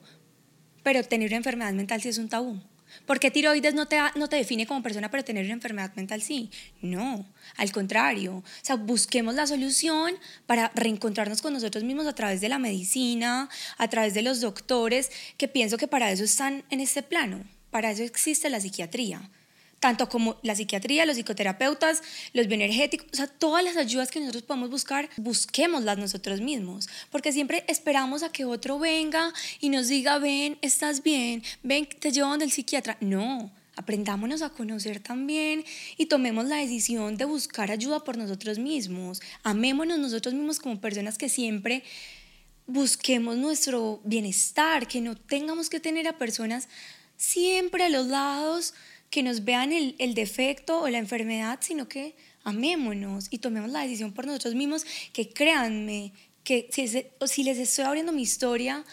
pero 0.83 1.01
tener 1.03 1.29
una 1.29 1.37
enfermedad 1.37 1.73
mental 1.73 1.99
sí 1.99 2.09
es 2.09 2.19
un 2.19 2.29
tabú. 2.29 2.61
Porque 3.05 3.31
tiroides 3.31 3.73
no 3.73 3.87
te, 3.87 3.97
no 4.15 4.27
te 4.27 4.35
define 4.35 4.65
como 4.67 4.83
persona, 4.83 5.09
pero 5.09 5.23
tener 5.23 5.45
una 5.45 5.53
enfermedad 5.53 5.93
mental 5.95 6.21
sí. 6.21 6.49
No, 6.81 7.25
al 7.57 7.71
contrario. 7.71 8.37
O 8.37 8.43
sea, 8.61 8.75
busquemos 8.75 9.35
la 9.35 9.47
solución 9.47 10.13
para 10.45 10.71
reencontrarnos 10.75 11.41
con 11.41 11.53
nosotros 11.53 11.83
mismos 11.83 12.07
a 12.07 12.13
través 12.13 12.41
de 12.41 12.49
la 12.49 12.59
medicina, 12.59 13.49
a 13.77 13.87
través 13.87 14.13
de 14.13 14.21
los 14.21 14.41
doctores, 14.41 15.11
que 15.37 15.47
pienso 15.47 15.77
que 15.77 15.87
para 15.87 16.11
eso 16.11 16.23
están 16.23 16.63
en 16.69 16.79
este 16.79 17.03
plano. 17.03 17.43
Para 17.71 17.91
eso 17.91 18.03
existe 18.03 18.49
la 18.49 18.59
psiquiatría 18.59 19.29
tanto 19.79 20.09
como 20.09 20.37
la 20.43 20.55
psiquiatría, 20.55 21.05
los 21.05 21.15
psicoterapeutas, 21.15 22.01
los 22.33 22.47
bioenergéticos, 22.47 23.07
o 23.13 23.15
sea, 23.15 23.27
todas 23.27 23.63
las 23.63 23.77
ayudas 23.77 24.11
que 24.11 24.19
nosotros 24.19 24.43
podemos 24.43 24.69
buscar, 24.69 25.09
busquémoslas 25.17 25.97
nosotros 25.97 26.41
mismos, 26.41 26.89
porque 27.11 27.31
siempre 27.31 27.63
esperamos 27.67 28.23
a 28.23 28.31
que 28.31 28.45
otro 28.45 28.79
venga 28.79 29.33
y 29.59 29.69
nos 29.69 29.87
diga, 29.87 30.19
ven, 30.19 30.57
estás 30.61 31.03
bien, 31.03 31.43
ven, 31.63 31.87
te 31.87 32.11
llevo 32.11 32.29
donde 32.29 32.45
el 32.45 32.51
psiquiatra. 32.51 32.97
No, 32.99 33.51
Aprendámonos 33.79 34.41
a 34.41 34.49
conocer 34.49 34.99
también 34.99 35.63
y 35.95 36.07
tomemos 36.07 36.43
la 36.47 36.57
decisión 36.57 37.15
de 37.15 37.23
buscar 37.23 37.71
ayuda 37.71 38.03
por 38.03 38.17
nosotros 38.17 38.59
mismos. 38.59 39.21
Amémonos 39.41 39.97
nosotros 39.97 40.33
mismos 40.33 40.59
como 40.59 40.81
personas 40.81 41.17
que 41.17 41.29
siempre 41.29 41.83
busquemos 42.67 43.37
nuestro 43.37 44.01
bienestar, 44.03 44.85
que 44.85 44.99
no 44.99 45.15
tengamos 45.15 45.69
que 45.69 45.79
tener 45.79 46.09
a 46.09 46.17
personas 46.17 46.67
siempre 47.15 47.85
a 47.85 47.89
los 47.89 48.07
lados 48.07 48.73
que 49.09 49.23
nos 49.23 49.43
vean 49.43 49.73
el, 49.73 49.95
el 49.99 50.13
defecto 50.13 50.81
o 50.81 50.89
la 50.89 50.97
enfermedad, 50.97 51.59
sino 51.61 51.87
que 51.87 52.15
amémonos 52.43 53.27
y 53.29 53.39
tomemos 53.39 53.69
la 53.69 53.81
decisión 53.81 54.13
por 54.13 54.25
nosotros 54.25 54.55
mismos, 54.55 54.85
que 55.13 55.29
créanme, 55.29 56.13
que 56.43 56.67
si, 56.71 56.87
si 57.27 57.43
les 57.43 57.57
estoy 57.57 57.85
abriendo 57.85 58.11
mi 58.11 58.21
historia, 58.21 58.83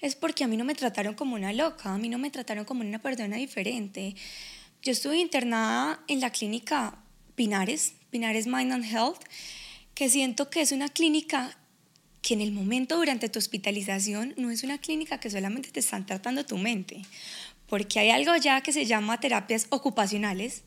es 0.00 0.14
porque 0.14 0.44
a 0.44 0.48
mí 0.48 0.56
no 0.56 0.64
me 0.64 0.74
trataron 0.74 1.14
como 1.14 1.34
una 1.34 1.52
loca, 1.52 1.92
a 1.92 1.98
mí 1.98 2.08
no 2.08 2.18
me 2.18 2.30
trataron 2.30 2.64
como 2.64 2.82
una 2.82 3.00
persona 3.00 3.36
diferente. 3.36 4.14
Yo 4.82 4.92
estuve 4.92 5.18
internada 5.18 6.02
en 6.08 6.20
la 6.20 6.30
clínica 6.30 6.98
Pinares, 7.34 7.94
Pinares 8.10 8.46
Mind 8.46 8.72
and 8.72 8.84
Health, 8.84 9.20
que 9.94 10.08
siento 10.08 10.48
que 10.48 10.62
es 10.62 10.72
una 10.72 10.88
clínica 10.88 11.56
que 12.22 12.34
en 12.34 12.40
el 12.40 12.52
momento 12.52 12.96
durante 12.96 13.28
tu 13.28 13.38
hospitalización 13.38 14.34
no 14.36 14.50
es 14.50 14.62
una 14.62 14.78
clínica 14.78 15.20
que 15.20 15.30
solamente 15.30 15.70
te 15.70 15.80
están 15.80 16.06
tratando 16.06 16.44
tu 16.44 16.58
mente, 16.58 17.02
porque 17.70 18.00
hay 18.00 18.10
algo 18.10 18.36
ya 18.36 18.60
que 18.62 18.72
se 18.72 18.84
llama 18.84 19.20
terapias 19.20 19.68
ocupacionales, 19.70 20.64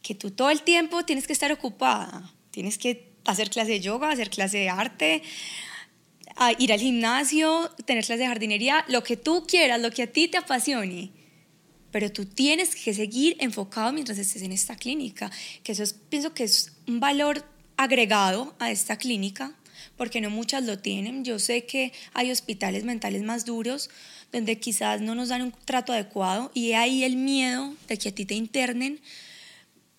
que 0.00 0.14
tú 0.14 0.30
todo 0.30 0.48
el 0.48 0.62
tiempo 0.62 1.04
tienes 1.04 1.26
que 1.26 1.34
estar 1.34 1.52
ocupada, 1.52 2.32
tienes 2.50 2.78
que 2.78 3.12
hacer 3.26 3.50
clase 3.50 3.72
de 3.72 3.80
yoga, 3.80 4.10
hacer 4.10 4.30
clase 4.30 4.56
de 4.56 4.70
arte, 4.70 5.22
ir 6.58 6.72
al 6.72 6.80
gimnasio, 6.80 7.70
tener 7.84 8.06
clases 8.06 8.20
de 8.20 8.26
jardinería, 8.26 8.86
lo 8.88 9.04
que 9.04 9.18
tú 9.18 9.44
quieras, 9.46 9.82
lo 9.82 9.90
que 9.90 10.04
a 10.04 10.06
ti 10.06 10.28
te 10.28 10.38
apasione. 10.38 11.12
Pero 11.90 12.10
tú 12.10 12.24
tienes 12.24 12.74
que 12.74 12.94
seguir 12.94 13.36
enfocado 13.38 13.92
mientras 13.92 14.16
estés 14.16 14.40
en 14.40 14.52
esta 14.52 14.76
clínica, 14.76 15.30
que 15.62 15.72
eso 15.72 15.84
pienso 16.08 16.32
que 16.32 16.44
es 16.44 16.72
un 16.88 17.00
valor 17.00 17.44
agregado 17.76 18.56
a 18.60 18.70
esta 18.70 18.96
clínica, 18.96 19.52
porque 19.98 20.22
no 20.22 20.30
muchas 20.30 20.64
lo 20.64 20.78
tienen. 20.78 21.22
Yo 21.22 21.38
sé 21.38 21.66
que 21.66 21.92
hay 22.14 22.30
hospitales 22.30 22.84
mentales 22.84 23.22
más 23.22 23.44
duros 23.44 23.90
donde 24.32 24.58
quizás 24.58 25.00
no 25.00 25.14
nos 25.14 25.28
dan 25.28 25.42
un 25.42 25.52
trato 25.64 25.92
adecuado 25.92 26.50
y 26.54 26.72
ahí 26.72 27.04
el 27.04 27.16
miedo 27.16 27.74
de 27.88 27.98
que 27.98 28.08
a 28.08 28.14
ti 28.14 28.24
te 28.24 28.34
internen, 28.34 29.00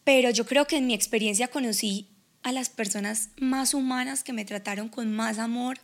pero 0.04 0.30
yo 0.32 0.46
creo 0.46 0.66
que 0.66 0.78
en 0.78 0.88
mi 0.88 0.94
experiencia 0.94 1.48
conocí 1.48 2.08
a 2.42 2.52
las 2.52 2.70
personas 2.70 3.30
más 3.38 3.74
humanas 3.74 4.24
que 4.24 4.34
me 4.34 4.44
trataron 4.44 4.90
con 4.90 5.14
más 5.14 5.40
amor, 5.40 5.80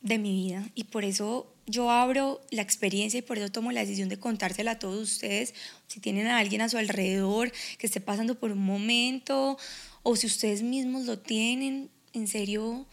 de 0.00 0.18
mi 0.18 0.34
vida 0.34 0.68
y 0.74 0.84
por 0.84 1.04
eso 1.04 1.52
yo 1.66 1.90
abro 1.90 2.40
la 2.50 2.62
experiencia 2.62 3.18
y 3.18 3.22
por 3.22 3.38
eso 3.38 3.50
tomo 3.50 3.70
la 3.70 3.80
decisión 3.80 4.08
de 4.08 4.18
contársela 4.18 4.72
a 4.72 4.78
todos 4.78 5.00
ustedes. 5.00 5.54
Si 5.86 6.00
tienen 6.00 6.26
a 6.26 6.38
alguien 6.38 6.62
a 6.62 6.68
su 6.68 6.78
alrededor 6.78 7.52
que 7.78 7.86
esté 7.86 8.00
pasando 8.00 8.34
por 8.38 8.50
un 8.50 8.64
momento 8.64 9.56
o 10.02 10.16
si 10.16 10.26
ustedes 10.26 10.62
mismos 10.62 11.04
lo 11.04 11.18
tienen, 11.18 11.90
en 12.12 12.26
serio, 12.26 12.86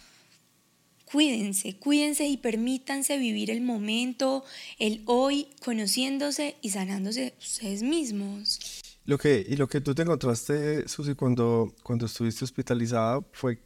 cuídense, 1.12 1.78
cuídense 1.78 2.28
y 2.28 2.38
permítanse 2.38 3.18
vivir 3.18 3.50
el 3.50 3.62
momento, 3.62 4.44
el 4.80 5.02
hoy, 5.06 5.48
conociéndose 5.64 6.58
y 6.62 6.70
sanándose 6.72 7.34
ustedes 7.40 7.84
mismos. 7.84 8.60
Lo 9.06 9.18
que, 9.18 9.46
y 9.48 9.56
lo 9.56 9.68
que 9.68 9.80
tú 9.80 9.96
te 9.96 10.02
encontraste, 10.02 10.88
Susi, 10.88 11.16
cuando, 11.16 11.74
cuando 11.82 12.06
estuviste 12.08 12.44
hospitalizada 12.44 13.22
fue 13.32 13.60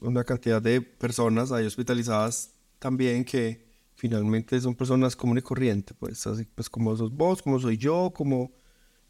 una 0.00 0.24
cantidad 0.24 0.60
de 0.60 0.82
personas 0.82 1.52
ahí 1.52 1.64
hospitalizadas 1.64 2.50
también 2.78 3.24
que 3.24 3.64
finalmente 3.94 4.60
son 4.60 4.74
personas 4.74 5.14
comunes 5.14 5.42
y 5.42 5.46
corriente, 5.46 5.94
pues 5.94 6.26
así 6.26 6.44
pues 6.54 6.68
como 6.68 6.96
sos 6.96 7.12
vos, 7.12 7.40
como 7.40 7.58
soy 7.60 7.76
yo, 7.76 8.12
como 8.14 8.50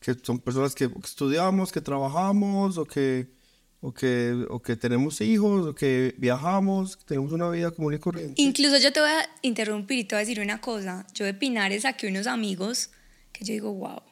que 0.01 0.15
son 0.15 0.39
personas 0.39 0.75
que 0.75 0.91
estudiamos, 1.05 1.73
que 1.73 1.81
trabajamos 1.81 2.77
o 2.77 2.85
que 2.85 3.40
o 3.81 3.95
que, 3.95 4.47
o 4.51 4.61
que 4.61 4.77
tenemos 4.77 5.21
hijos, 5.21 5.67
o 5.67 5.75
que 5.75 6.15
viajamos, 6.19 6.97
que 6.97 7.05
tenemos 7.05 7.33
una 7.33 7.49
vida 7.49 7.71
común 7.71 7.95
y 7.95 7.99
corriente. 7.99 8.41
Incluso 8.41 8.77
yo 8.79 8.93
te 8.93 9.01
voy 9.01 9.11
a 9.11 9.29
interrumpir 9.43 9.99
y 9.99 10.05
te 10.05 10.15
voy 10.15 10.23
a 10.23 10.27
decir 10.27 10.41
una 10.41 10.61
cosa. 10.61 11.07
Yo 11.15 11.25
de 11.25 11.33
Pinares 11.33 11.83
saqué 11.83 12.07
unos 12.07 12.27
amigos 12.27 12.91
que 13.33 13.45
yo 13.45 13.53
digo, 13.53 13.73
wow. 13.73 13.97
O 13.97 14.03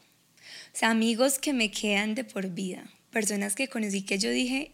sea, 0.73 0.91
amigos 0.91 1.39
que 1.39 1.53
me 1.53 1.71
quedan 1.71 2.15
de 2.15 2.25
por 2.25 2.49
vida. 2.49 2.91
Personas 3.11 3.55
que 3.55 3.69
conocí 3.69 4.03
que 4.03 4.19
yo 4.19 4.31
dije, 4.31 4.73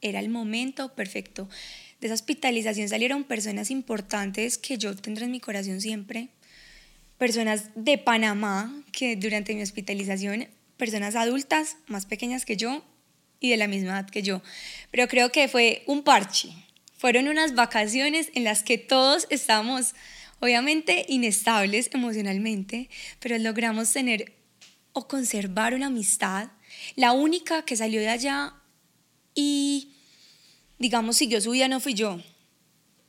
era 0.00 0.20
el 0.20 0.30
momento 0.30 0.94
perfecto. 0.94 1.48
De 2.00 2.06
esa 2.06 2.14
hospitalización 2.14 2.88
salieron 2.88 3.24
personas 3.24 3.70
importantes 3.70 4.56
que 4.56 4.78
yo 4.78 4.94
tendré 4.96 5.26
en 5.26 5.32
mi 5.32 5.40
corazón 5.40 5.80
siempre. 5.80 6.28
Personas 7.18 7.70
de 7.74 7.98
Panamá 7.98 8.72
que 8.92 9.16
durante 9.16 9.54
mi 9.54 9.62
hospitalización, 9.62 10.46
personas 10.76 11.16
adultas 11.16 11.76
más 11.88 12.06
pequeñas 12.06 12.44
que 12.44 12.56
yo 12.56 12.84
y 13.40 13.50
de 13.50 13.56
la 13.56 13.68
misma 13.68 13.90
edad 13.90 14.10
que 14.10 14.22
yo. 14.22 14.42
Pero 14.90 15.08
creo 15.08 15.30
que 15.30 15.48
fue 15.48 15.82
un 15.86 16.02
parche. 16.02 16.50
Fueron 16.96 17.28
unas 17.28 17.54
vacaciones 17.54 18.30
en 18.34 18.44
las 18.44 18.62
que 18.62 18.78
todos 18.78 19.26
estábamos 19.30 19.94
obviamente 20.40 21.06
inestables 21.08 21.90
emocionalmente, 21.92 22.88
pero 23.20 23.38
logramos 23.38 23.92
tener 23.92 24.32
o 24.92 25.06
conservar 25.06 25.74
una 25.74 25.86
amistad. 25.86 26.50
La 26.96 27.12
única 27.12 27.64
que 27.64 27.76
salió 27.76 28.00
de 28.00 28.08
allá 28.08 28.54
y, 29.34 29.92
digamos, 30.78 31.16
siguió 31.16 31.40
su 31.40 31.52
vida 31.52 31.68
no 31.68 31.80
fui 31.80 31.94
yo. 31.94 32.20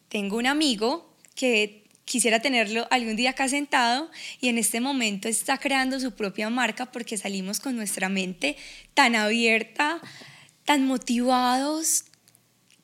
Tengo 0.10 0.38
un 0.38 0.48
amigo 0.48 1.16
que 1.36 1.79
quisiera 2.10 2.42
tenerlo 2.42 2.88
algún 2.90 3.16
día 3.16 3.30
acá 3.30 3.48
sentado 3.48 4.10
y 4.42 4.48
en 4.48 4.58
este 4.58 4.82
momento 4.82 5.28
está 5.28 5.60
creando 5.60 6.00
su 6.00 6.14
propia 6.14 6.50
marca 6.50 6.92
porque 6.92 7.18
salimos 7.18 7.60
con 7.60 7.76
nuestra 7.76 8.10
mente 8.10 8.58
tan 8.96 9.16
abierta, 9.16 10.02
tan 10.66 10.88
motivados, 10.88 12.06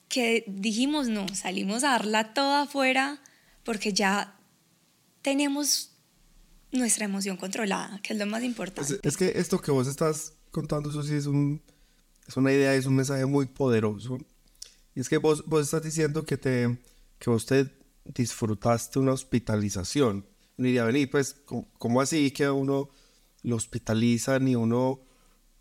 que 0.10 0.44
dijimos, 0.48 1.08
no, 1.08 1.25
salimos 1.34 1.84
a 1.84 1.89
darla 1.89 2.36
toda 2.36 2.62
afuera 2.62 3.20
porque 3.63 3.94
ya 3.94 4.38
tenemos 5.24 5.89
nuestra 6.72 7.05
emoción 7.05 7.36
controlada, 7.36 8.00
que 8.03 8.13
es 8.13 8.20
lo 8.20 8.27
más 8.27 8.44
importante. 8.44 9.00
Es, 9.01 9.17
que 9.17 9.34
esto 9.38 9.60
que 9.60 9.72
vos 9.72 9.88
estás 9.88 10.34
contando, 10.51 10.91
eso 10.91 11.01
sí 11.01 11.15
es 11.15 11.25
un 11.25 11.63
es 12.27 12.38
una 12.38 12.51
idea, 12.51 12.75
es 12.75 12.86
un 12.86 12.96
mensaje 12.96 13.25
muy 13.25 13.48
poderoso. 13.48 14.20
Y 14.94 15.00
es 15.00 15.10
que 15.10 15.17
vos, 15.17 15.44
vos 15.48 15.63
estás 15.63 15.82
diciendo 15.82 16.25
que, 16.25 16.38
te, 16.38 16.77
que 17.17 17.29
vos 17.32 17.48
te 17.48 17.65
disfrutaste 18.06 19.00
una 19.00 19.14
hospitalización. 19.14 20.26
Uno 20.58 20.66
diría, 20.68 20.86
vení, 20.86 21.06
pues, 21.08 21.42
¿cómo, 21.78 22.02
así 22.02 22.32
que 22.32 22.50
uno 22.50 22.90
lo 23.44 23.56
hospitalizan 23.56 24.48
y 24.48 24.56
uno 24.56 25.02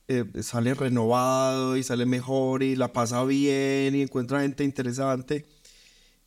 eh, 0.09 0.25
sale 0.43 0.75
renovado 0.75 1.77
y 1.77 1.83
sale 1.83 2.07
mejor 2.07 2.63
y 2.63 2.77
la 2.77 2.93
pasa 2.93 3.25
bien 3.25 3.95
y 3.95 4.03
encuentra 4.03 4.43
gente 4.43 4.65
interesante? 4.65 5.47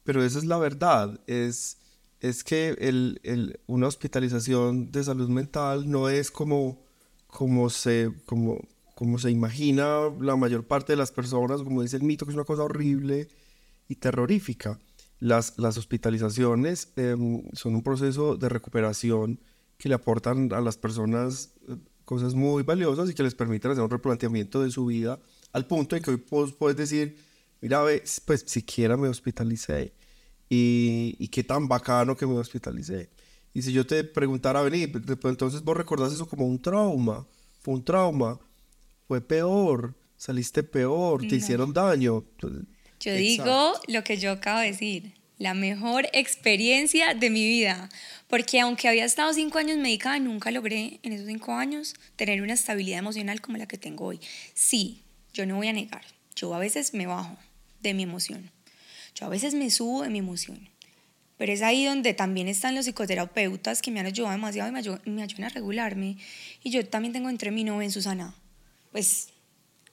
Pero 0.03 0.23
esa 0.23 0.39
es 0.39 0.45
la 0.45 0.57
verdad, 0.57 1.19
es, 1.27 1.77
es 2.21 2.43
que 2.43 2.69
el, 2.79 3.19
el, 3.23 3.59
una 3.67 3.87
hospitalización 3.87 4.91
de 4.91 5.03
salud 5.03 5.29
mental 5.29 5.89
no 5.89 6.09
es 6.09 6.31
como, 6.31 6.81
como, 7.27 7.69
se, 7.69 8.11
como, 8.25 8.59
como 8.95 9.19
se 9.19 9.31
imagina 9.31 10.09
la 10.19 10.35
mayor 10.35 10.65
parte 10.65 10.93
de 10.93 10.97
las 10.97 11.11
personas, 11.11 11.61
como 11.61 11.81
dice 11.81 11.97
el 11.97 12.03
mito, 12.03 12.25
que 12.25 12.31
es 12.31 12.35
una 12.35 12.45
cosa 12.45 12.63
horrible 12.63 13.27
y 13.89 13.95
terrorífica. 13.95 14.79
Las, 15.19 15.57
las 15.57 15.77
hospitalizaciones 15.77 16.93
em, 16.95 17.43
son 17.53 17.75
un 17.75 17.83
proceso 17.83 18.37
de 18.37 18.49
recuperación 18.49 19.39
que 19.77 19.89
le 19.89 19.95
aportan 19.95 20.53
a 20.53 20.61
las 20.61 20.77
personas 20.77 21.53
eh, 21.67 21.75
cosas 22.05 22.35
muy 22.35 22.63
valiosas 22.63 23.09
y 23.09 23.13
que 23.13 23.23
les 23.23 23.35
permiten 23.35 23.71
hacer 23.71 23.83
un 23.83 23.89
replanteamiento 23.89 24.61
de 24.61 24.69
su 24.69 24.85
vida 24.85 25.19
al 25.53 25.65
punto 25.65 25.95
en 25.95 26.03
que 26.03 26.11
hoy 26.11 26.17
puedes 26.17 26.77
decir, 26.77 27.17
mira, 27.61 27.83
pues 28.25 28.43
siquiera 28.47 28.95
me 28.95 29.07
hospitalicé 29.07 29.93
y, 30.49 31.15
y 31.19 31.27
qué 31.29 31.43
tan 31.43 31.67
bacano 31.67 32.15
que 32.15 32.27
me 32.27 32.33
hospitalicé. 32.33 33.09
Y 33.53 33.63
si 33.63 33.73
yo 33.73 33.87
te 33.87 34.03
preguntara, 34.03 34.61
vení, 34.61 34.85
pues, 34.85 35.03
entonces 35.23 35.63
vos 35.63 35.75
recordás 35.75 36.13
eso 36.13 36.27
como 36.27 36.45
un 36.45 36.61
trauma, 36.61 37.25
fue 37.59 37.73
un 37.73 37.83
trauma, 37.83 38.39
fue 39.07 39.19
peor, 39.19 39.95
saliste 40.15 40.61
peor, 40.63 41.21
te 41.21 41.37
hicieron 41.37 41.73
daño. 41.73 42.23
Yo 42.99 43.13
digo 43.13 43.73
lo 43.87 44.03
que 44.03 44.17
yo 44.17 44.31
acabo 44.31 44.59
de 44.59 44.71
decir, 44.71 45.13
la 45.37 45.53
mejor 45.53 46.07
experiencia 46.13 47.13
de 47.13 47.29
mi 47.29 47.47
vida, 47.47 47.89
porque 48.27 48.59
aunque 48.59 48.87
había 48.87 49.05
estado 49.05 49.31
cinco 49.33 49.59
años 49.59 49.77
medicada, 49.77 50.17
nunca 50.19 50.49
logré 50.51 50.99
en 51.03 51.13
esos 51.13 51.27
cinco 51.27 51.53
años 51.53 51.93
tener 52.15 52.41
una 52.41 52.53
estabilidad 52.53 52.99
emocional 52.99 53.39
como 53.41 53.57
la 53.57 53.67
que 53.67 53.77
tengo 53.77 54.05
hoy. 54.05 54.19
Sí, 54.53 55.03
yo 55.33 55.45
no 55.45 55.57
voy 55.57 55.67
a 55.67 55.73
negar, 55.73 56.03
yo 56.35 56.53
a 56.55 56.59
veces 56.59 56.93
me 56.93 57.05
bajo 57.05 57.37
de 57.81 57.93
mi 57.93 58.03
emoción, 58.03 58.51
yo 59.13 59.27
a 59.27 59.29
veces 59.29 59.53
me 59.53 59.69
subo 59.69 60.01
de 60.01 60.09
mi 60.09 60.19
emoción, 60.19 60.69
pero 61.37 61.53
es 61.53 61.61
ahí 61.61 61.85
donde 61.85 62.15
también 62.15 62.47
están 62.47 62.73
los 62.73 62.85
psicoterapeutas 62.85 63.83
que 63.83 63.91
me 63.91 63.99
han 63.99 64.07
ayudado 64.07 64.33
demasiado 64.33 64.69
y 64.69 64.71
me, 64.71 64.81
me 65.13 65.21
ayudan 65.21 65.43
a 65.43 65.49
regularme. 65.49 66.17
Y 66.63 66.71
yo 66.71 66.83
también 66.87 67.13
tengo 67.13 67.29
entre 67.29 67.51
mí 67.51 67.63
no 67.63 67.79
en 67.79 67.91
Susana. 67.91 68.33
Pues 68.91 69.29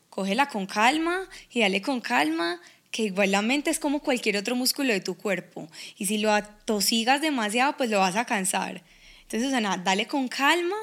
cógela 0.08 0.48
con 0.48 0.64
calma 0.66 1.28
y 1.50 1.60
dale 1.60 1.82
con 1.82 2.00
calma, 2.00 2.62
que 2.94 3.02
igual 3.02 3.32
la 3.32 3.42
mente 3.42 3.70
es 3.70 3.80
como 3.80 3.98
cualquier 3.98 4.36
otro 4.36 4.54
músculo 4.54 4.92
de 4.92 5.00
tu 5.00 5.16
cuerpo. 5.16 5.68
Y 5.98 6.06
si 6.06 6.18
lo 6.18 6.30
atosigas 6.30 7.20
demasiado, 7.20 7.76
pues 7.76 7.90
lo 7.90 7.98
vas 7.98 8.14
a 8.14 8.24
cansar. 8.24 8.84
Entonces, 9.22 9.48
Susana, 9.48 9.76
dale 9.76 10.06
con 10.06 10.28
calma, 10.28 10.76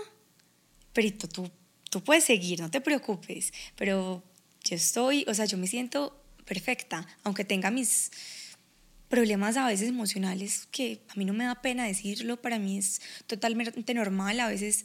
Perito, 0.91 1.29
tú, 1.29 1.49
tú 1.89 2.03
puedes 2.03 2.25
seguir, 2.25 2.59
no 2.59 2.69
te 2.69 2.81
preocupes, 2.81 3.53
pero 3.77 4.21
yo 4.61 4.75
estoy, 4.75 5.23
o 5.29 5.33
sea, 5.33 5.45
yo 5.45 5.57
me 5.57 5.67
siento 5.67 6.21
perfecta, 6.43 7.07
aunque 7.23 7.45
tenga 7.45 7.71
mis 7.71 8.11
problemas 9.07 9.55
a 9.55 9.67
veces 9.67 9.87
emocionales 9.87 10.67
que 10.69 10.99
a 11.07 11.15
mí 11.15 11.23
no 11.23 11.31
me 11.31 11.45
da 11.45 11.61
pena 11.61 11.85
decirlo, 11.85 12.41
para 12.41 12.59
mí 12.59 12.77
es 12.77 12.99
totalmente 13.25 13.93
normal, 13.93 14.41
a 14.41 14.49
veces 14.49 14.83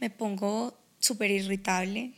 me 0.00 0.08
pongo 0.08 0.80
súper 0.98 1.30
irritable, 1.30 2.14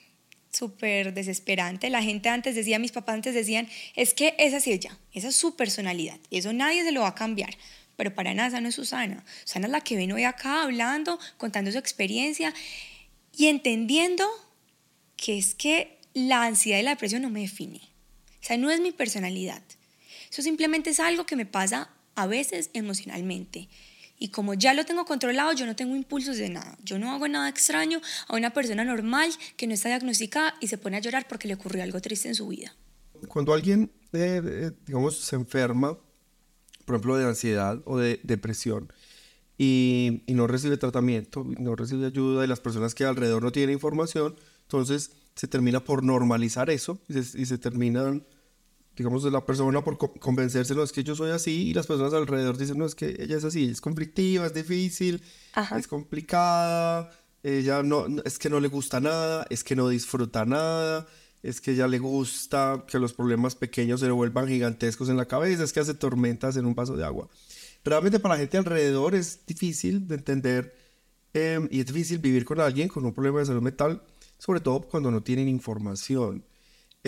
súper 0.57 1.15
desesperante. 1.15 1.91
La 1.91 2.03
gente 2.03 2.29
antes 2.29 2.55
decía, 2.55 2.79
mis 2.79 2.93
papás 2.93 3.15
antes 3.15 3.35
decían, 3.35 3.69
es 3.95 4.15
que 4.15 4.35
esa 4.39 4.57
es 4.57 4.67
ella, 4.67 4.99
esa 5.13 5.29
es 5.29 5.37
su 5.37 5.57
personalidad, 5.57 6.19
eso 6.31 6.53
nadie 6.53 6.83
se 6.83 6.93
lo 6.93 7.03
va 7.03 7.09
a 7.09 7.15
cambiar. 7.15 7.57
Pero 7.97 8.15
para 8.15 8.35
nada, 8.35 8.49
esa 8.49 8.61
no 8.61 8.69
es 8.69 8.75
Susana. 8.75 9.25
Susana 9.45 9.67
es 9.67 9.73
la 9.73 9.81
que 9.81 9.97
ven 9.97 10.13
hoy 10.13 10.25
acá 10.25 10.63
hablando, 10.63 11.19
contando 11.39 11.73
su 11.73 11.79
experiencia 11.79 12.53
y 13.35 13.47
entendiendo 13.47 14.27
que 15.17 15.39
es 15.39 15.55
que 15.55 15.99
la 16.13 16.45
ansiedad 16.45 16.79
y 16.79 16.83
la 16.83 16.91
depresión 16.91 17.23
no 17.23 17.31
me 17.31 17.41
define. 17.41 17.81
O 18.41 18.45
sea, 18.47 18.59
no 18.59 18.71
es 18.71 18.81
mi 18.81 18.93
personalidad. 18.93 19.63
Eso 20.31 20.43
simplemente 20.43 20.91
es 20.91 21.01
algo 21.01 21.25
que 21.25 21.37
me 21.37 21.47
pasa 21.47 21.91
a 22.15 22.27
veces 22.27 22.71
emocionalmente. 22.75 23.69
Y 24.19 24.29
como 24.29 24.55
ya 24.55 24.75
lo 24.75 24.85
tengo 24.85 25.05
controlado, 25.05 25.53
yo 25.53 25.67
no 25.67 25.77
tengo 25.77 25.95
impulsos 25.95 26.39
de 26.39 26.49
nada. 26.49 26.77
Yo 26.83 26.99
no 26.99 27.13
hago 27.13 27.29
nada 27.29 27.49
extraño 27.49 28.01
a 28.29 28.37
una 28.37 28.51
persona 28.51 28.85
normal 28.85 29.31
que 29.57 29.67
no 29.67 29.75
está 29.75 29.89
diagnosticada 29.89 30.55
y 30.61 30.69
se 30.69 30.79
pone 30.79 30.97
a 30.97 31.01
llorar 31.01 31.27
porque 31.29 31.49
le 31.49 31.55
ocurrió 31.55 31.83
algo 31.83 32.01
triste 32.01 32.29
en 32.29 32.35
su 32.35 32.49
vida. 32.49 32.75
Cuando 33.29 33.53
alguien, 33.53 33.91
eh, 34.13 34.41
eh, 34.45 34.71
digamos, 34.87 35.19
se 35.19 35.37
enferma, 35.37 35.99
por 36.85 36.95
ejemplo, 36.95 37.17
de 37.17 37.27
ansiedad 37.27 37.81
o 37.85 37.99
de 37.99 38.21
depresión, 38.23 38.93
y, 39.59 40.23
y, 40.27 40.35
no 40.35 40.47
recibe 40.47 40.77
tratamiento, 40.77 41.47
no 41.59 41.75
recibe 41.77 42.07
ayuda 42.07 42.45
y 42.45 42.47
las 42.47 42.61
personas 42.61 42.95
que 42.95 43.05
alrededor 43.05 43.43
no 43.43 43.53
tienen 43.53 43.73
información, 43.73 44.37
entonces 44.63 45.13
se 45.35 45.49
termina 45.49 45.81
por 45.81 46.03
normalizar 46.03 46.69
eso 46.69 46.99
y 47.09 47.23
se, 47.23 47.41
y 47.41 47.47
se 47.47 47.57
terminan 47.57 48.27
digamos, 48.97 49.23
de 49.23 49.31
la 49.31 49.45
persona 49.45 49.85
por 49.85 49.99
convencerse, 49.99 50.75
no, 50.75 50.83
es 50.83 50.93
que 50.93 51.05
yo 51.05 51.15
soy 51.15 51.31
así, 51.31 51.69
y 51.69 51.75
las 51.75 51.87
personas 51.87 52.15
alrededor 52.15 52.57
dicen, 52.57 52.79
no, 52.79 52.87
es 52.87 52.95
que 52.95 53.17
ella 53.19 53.37
es 53.37 53.45
así, 53.45 53.69
es 53.71 53.81
conflictiva, 53.81 54.47
es 54.47 54.55
difícil, 54.55 55.23
es 55.77 55.87
complicada, 55.87 57.11
ella 57.43 57.83
no, 57.83 58.07
es 58.25 58.39
que 58.39 58.49
no 58.49 58.59
le 58.59 58.69
gusta 58.69 59.01
nada, 59.01 59.47
es 59.51 59.63
que 59.63 59.77
no 59.77 59.89
disfruta 59.89 60.45
nada, 60.45 61.07
es 61.43 61.61
que 61.61 61.73
ella 61.73 61.87
le 61.87 61.99
gusta 61.99 62.85
que 62.89 62.99
los 62.99 63.13
problemas 63.13 63.55
pequeños 63.55 64.01
se 64.01 64.07
le 64.07 64.13
vuelvan 64.13 64.49
gigantescos 64.49 65.09
en 65.11 65.17
la 65.17 65.27
cabeza, 65.27 65.63
es 65.63 65.73
que 65.73 65.81
hace 65.81 65.95
tormentas 65.95 66.57
en 66.57 66.67
un 66.67 66.75
vaso 66.75 66.97
de 66.97 67.05
agua. 67.05 67.29
Realmente 67.85 68.19
para 68.19 68.35
la 68.35 68.41
gente 68.41 68.59
alrededor 68.59 69.15
es 69.15 69.47
difícil 69.47 70.09
de 70.09 70.17
entender 70.17 70.75
em, 71.35 71.69
y 71.71 71.81
es 71.81 71.87
difícil 71.87 72.19
vivir 72.19 72.45
con 72.45 72.59
alguien 72.61 72.89
con 72.89 73.05
un 73.05 73.13
problema 73.13 73.39
de 73.39 73.47
salud 73.47 73.63
mental, 73.63 74.03
sobre 74.39 74.61
todo 74.61 74.81
cuando 74.81 75.11
no 75.11 75.23
tienen 75.23 75.49
información. 75.49 76.43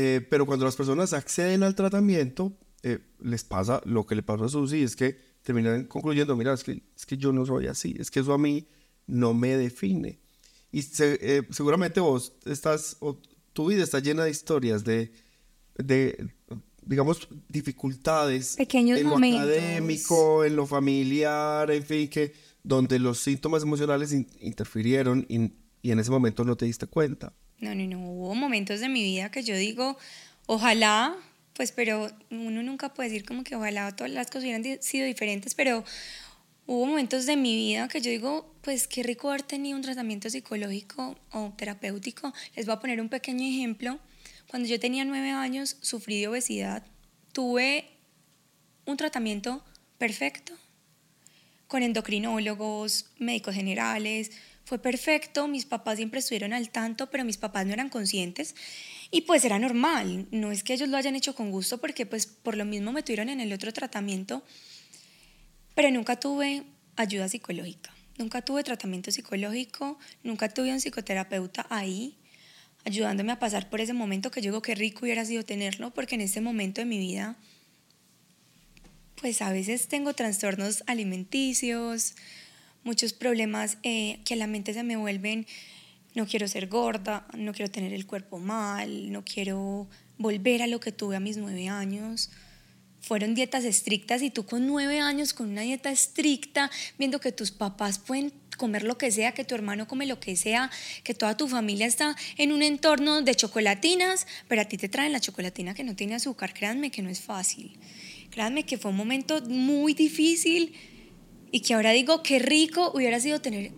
Eh, 0.00 0.21
pero 0.21 0.47
cuando 0.47 0.64
las 0.64 0.76
personas 0.76 1.12
acceden 1.12 1.64
al 1.64 1.75
tratamiento, 1.75 2.57
eh, 2.85 3.00
les 3.21 3.43
pasa 3.43 3.83
lo 3.85 4.07
que 4.07 4.14
le 4.14 4.23
pasó 4.23 4.45
a 4.45 4.49
Susi, 4.49 4.85
es 4.85 4.95
que 4.95 5.19
terminan 5.43 5.87
concluyendo, 5.87 6.37
mira, 6.37 6.52
es 6.52 6.62
que, 6.62 6.85
es 6.97 7.05
que 7.05 7.17
yo 7.17 7.33
no 7.33 7.45
soy 7.45 7.67
así, 7.67 7.97
es 7.99 8.09
que 8.09 8.21
eso 8.21 8.33
a 8.33 8.38
mí 8.38 8.69
no 9.09 9.35
me 9.35 9.57
define. 9.57 10.21
Y 10.71 10.85
eh, 11.00 11.43
seguramente 11.50 11.99
vos 11.99 12.33
estás, 12.47 12.97
o 13.00 13.21
tu 13.52 13.67
vida 13.67 13.83
está 13.83 13.99
llena 13.99 14.23
de 14.23 14.31
historias 14.31 14.85
de, 14.85 15.11
de 15.76 16.28
digamos, 16.83 17.28
dificultades 17.49 18.55
Pequeños 18.55 19.00
en 19.00 19.11
lo 19.11 19.17
académico, 19.17 20.45
en 20.45 20.55
lo 20.55 20.67
familiar, 20.67 21.73
en 21.73 21.83
fin, 21.83 22.09
que 22.09 22.35
donde 22.62 23.01
los 23.01 23.18
síntomas 23.18 23.64
emocionales 23.64 24.12
interfirieron 24.12 25.27
y, 25.29 25.55
y 25.83 25.90
en 25.90 25.99
ese 25.99 26.12
momento 26.12 26.44
no 26.44 26.57
te 26.57 26.66
diste 26.66 26.87
cuenta. 26.87 27.35
No, 27.61 27.75
no, 27.75 27.85
no. 27.87 27.99
Hubo 27.99 28.35
momentos 28.35 28.81
de 28.81 28.88
mi 28.88 29.03
vida 29.03 29.31
que 29.31 29.42
yo 29.42 29.57
digo, 29.57 29.99
ojalá, 30.47 31.16
pues, 31.55 31.73
pero 31.73 32.11
uno 32.31 32.62
nunca 32.62 32.94
puede 32.94 33.11
decir 33.11 33.27
como 33.27 33.42
que 33.44 33.57
ojalá 33.57 33.94
todas 33.94 34.12
las 34.12 34.29
cosas 34.29 34.44
hubieran 34.44 34.83
sido 34.83 35.07
diferentes, 35.07 35.55
pero 35.55 35.85
hubo 36.66 36.87
momentos 36.87 37.27
de 37.27 37.37
mi 37.37 37.57
vida 37.57 37.88
que 37.88 38.01
yo 38.01 38.11
digo, 38.11 38.55
pues 38.62 38.87
qué 38.87 39.03
rico 39.03 39.31
haber 39.31 39.42
tenido 39.42 39.77
un 39.77 39.83
tratamiento 39.83 40.31
psicológico 40.31 41.16
o 41.33 41.53
terapéutico. 41.57 42.33
Les 42.55 42.66
voy 42.66 42.75
a 42.77 42.81
poner 42.81 43.01
un 43.01 43.09
pequeño 43.09 43.44
ejemplo. 43.47 43.99
Cuando 44.49 44.68
yo 44.68 44.79
tenía 44.79 45.05
nueve 45.05 45.31
años, 45.31 45.77
sufrí 45.81 46.21
de 46.21 46.29
obesidad. 46.29 46.85
Tuve 47.33 47.90
un 48.87 48.97
tratamiento 48.97 49.64
perfecto 49.99 50.55
con 51.66 51.83
endocrinólogos, 51.83 53.11
médicos 53.18 53.55
generales, 53.55 54.33
fue 54.68 54.78
perfecto, 54.78 55.48
mis 55.48 55.64
papás 55.64 55.96
siempre 55.96 56.20
estuvieron 56.20 56.52
al 56.52 56.68
tanto, 56.68 57.09
pero 57.09 57.24
mis 57.24 57.38
papás 57.38 57.64
no 57.64 57.72
eran 57.72 57.88
conscientes 57.88 58.54
y 59.11 59.22
pues 59.22 59.42
era 59.46 59.59
normal, 59.59 60.26
no 60.31 60.52
es 60.52 60.62
que 60.62 60.74
ellos 60.74 60.90
lo 60.90 60.98
hayan 60.98 61.16
hecho 61.16 61.35
con 61.35 61.50
gusto 61.50 61.78
porque 61.78 62.04
pues 62.04 62.26
por 62.26 62.54
lo 62.54 62.66
mismo 62.66 62.92
me 62.92 63.02
tuvieron 63.02 63.31
en 63.31 63.40
el 63.40 63.50
otro 63.54 63.72
tratamiento, 63.72 64.44
pero 65.74 65.90
nunca 65.90 66.20
tuve 66.20 66.64
ayuda 66.96 67.31
psicológica, 67.31 67.94
nunca 68.18 68.42
tuve 68.42 68.62
tratamiento 68.62 69.11
psicológico, 69.11 69.98
nunca 70.22 70.50
tuve 70.50 70.70
un 70.70 70.81
psicoterapeuta 70.81 71.66
ahí 71.70 72.18
ayudándome 72.85 73.33
a 73.33 73.38
pasar 73.38 73.70
por 73.70 73.81
ese 73.81 73.94
momento 73.94 74.31
que 74.31 74.42
yo 74.42 74.50
digo 74.50 74.61
que 74.61 74.74
rico 74.74 75.07
hubiera 75.07 75.24
sido 75.24 75.44
tenerlo 75.44 75.94
porque 75.94 76.16
en 76.16 76.20
ese 76.20 76.42
momento 76.42 76.83
de 76.83 76.85
mi 76.85 76.98
vida 76.98 77.38
pues 79.18 79.40
a 79.40 79.50
veces 79.50 79.88
tengo 79.88 80.12
trastornos 80.12 80.85
alimenticios, 80.87 82.16
muchos 82.88 83.12
problemas 83.12 83.77
eh, 83.83 84.18
que 84.24 84.33
a 84.33 84.37
la 84.38 84.46
mente 84.46 84.72
se 84.72 84.83
me 84.83 84.96
vuelven, 84.96 85.46
no 86.14 86.27
quiero 86.27 86.48
ser 86.48 86.68
gorda, 86.68 87.27
no 87.37 87.53
quiero 87.53 87.70
tener 87.70 87.92
el 87.92 88.07
cuerpo 88.07 88.38
mal, 88.38 89.12
no 89.12 89.22
quiero 89.27 89.87
volver 90.16 90.62
a 90.62 90.66
lo 90.66 90.81
que 90.81 90.90
tuve 90.90 91.14
a 91.14 91.20
mis 91.20 91.37
nueve 91.37 91.68
años. 91.68 92.31
Fueron 93.03 93.35
dietas 93.35 93.64
estrictas 93.64 94.22
y 94.22 94.31
tú 94.31 94.46
con 94.46 94.66
nueve 94.66 95.01
años 95.01 95.35
con 95.35 95.51
una 95.51 95.61
dieta 95.61 95.90
estricta, 95.90 96.70
viendo 96.98 97.20
que 97.20 97.31
tus 97.31 97.51
papás 97.51 97.98
pueden 97.98 98.33
comer 98.57 98.85
lo 98.85 98.96
que 98.96 99.11
sea, 99.11 99.33
que 99.33 99.44
tu 99.44 99.55
hermano 99.55 99.87
come 99.87 100.07
lo 100.07 100.18
que 100.18 100.35
sea, 100.35 100.70
que 101.05 101.12
toda 101.12 101.37
tu 101.37 101.46
familia 101.46 101.87
está 101.87 102.16
en 102.38 102.53
un 102.53 102.62
entorno 102.62 103.20
de 103.20 103.35
chocolatinas, 103.35 104.27
pero 104.48 104.62
a 104.62 104.64
ti 104.64 104.79
te 104.79 104.88
traen 104.88 105.12
la 105.12 105.20
chocolatina 105.20 105.74
que 105.74 105.85
no 105.85 105.94
tiene 105.94 106.14
azúcar. 106.14 106.55
Créanme 106.55 106.90
que 106.90 107.03
no 107.03 107.11
es 107.11 107.20
fácil. 107.20 107.79
Créanme 108.31 108.64
que 108.64 108.79
fue 108.79 108.92
un 108.92 108.96
momento 108.96 109.42
muy 109.42 109.92
difícil 109.92 110.72
y 111.51 111.61
que 111.61 111.75
ahora 111.75 111.93
digo, 111.93 112.23
qué 112.23 112.39
rico 112.39 112.93
hubiera 112.95 113.21
sido 113.21 113.41
tener 113.41 113.73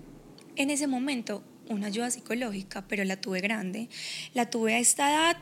en 0.57 0.71
ese 0.71 0.87
momento 0.87 1.45
una 1.69 1.87
ayuda 1.87 2.11
psicológica, 2.11 2.87
pero 2.89 3.05
la 3.05 3.21
tuve 3.21 3.41
grande, 3.41 3.89
la 4.35 4.51
tuve 4.51 4.75
a 4.75 4.79
esta 4.79 5.11
edad 5.11 5.37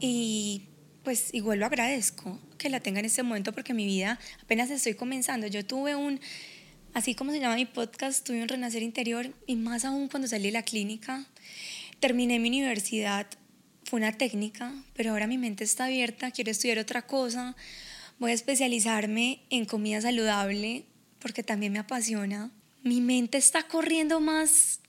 y 0.00 0.62
pues 1.04 1.32
igual 1.32 1.58
lo 1.60 1.66
agradezco 1.66 2.38
que 2.56 2.68
la 2.68 2.80
tenga 2.80 3.00
en 3.00 3.06
este 3.06 3.22
momento 3.22 3.52
porque 3.52 3.74
mi 3.74 3.86
vida 3.86 4.18
apenas 4.42 4.70
estoy 4.70 4.94
comenzando. 4.94 5.46
Yo 5.46 5.64
tuve 5.64 5.94
un, 5.96 6.20
así 6.94 7.14
como 7.14 7.32
se 7.32 7.40
llama 7.40 7.56
mi 7.56 7.66
podcast, 7.66 8.26
tuve 8.26 8.42
un 8.42 8.48
renacer 8.48 8.82
interior 8.82 9.32
y 9.46 9.56
más 9.56 9.84
aún 9.84 10.08
cuando 10.08 10.28
salí 10.28 10.46
de 10.46 10.52
la 10.52 10.62
clínica, 10.62 11.26
terminé 12.00 12.38
mi 12.38 12.48
universidad, 12.48 13.26
fue 13.84 14.00
una 14.00 14.12
técnica, 14.12 14.74
pero 14.94 15.12
ahora 15.12 15.26
mi 15.26 15.38
mente 15.38 15.64
está 15.64 15.86
abierta, 15.86 16.30
quiero 16.30 16.50
estudiar 16.50 16.78
otra 16.78 17.02
cosa, 17.02 17.56
voy 18.18 18.32
a 18.32 18.34
especializarme 18.34 19.40
en 19.50 19.64
comida 19.64 20.00
saludable, 20.00 20.84
porque 21.18 21.42
también 21.42 21.72
me 21.72 21.78
apasiona. 21.78 22.50
Mi 22.82 23.00
mente 23.00 23.38
está 23.38 23.64
corriendo 23.64 24.20
más 24.20 24.80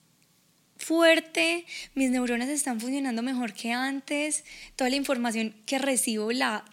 fuerte, 0.77 1.65
mis 1.93 2.09
neuronas 2.09 2.49
están 2.49 2.79
funcionando 2.79 3.21
mejor 3.21 3.53
que 3.53 3.71
antes, 3.71 4.45
toda 4.75 4.89
la 4.89 4.95
información 4.95 5.53
que 5.65 5.77
recibo 5.77 6.31
la 6.31 6.63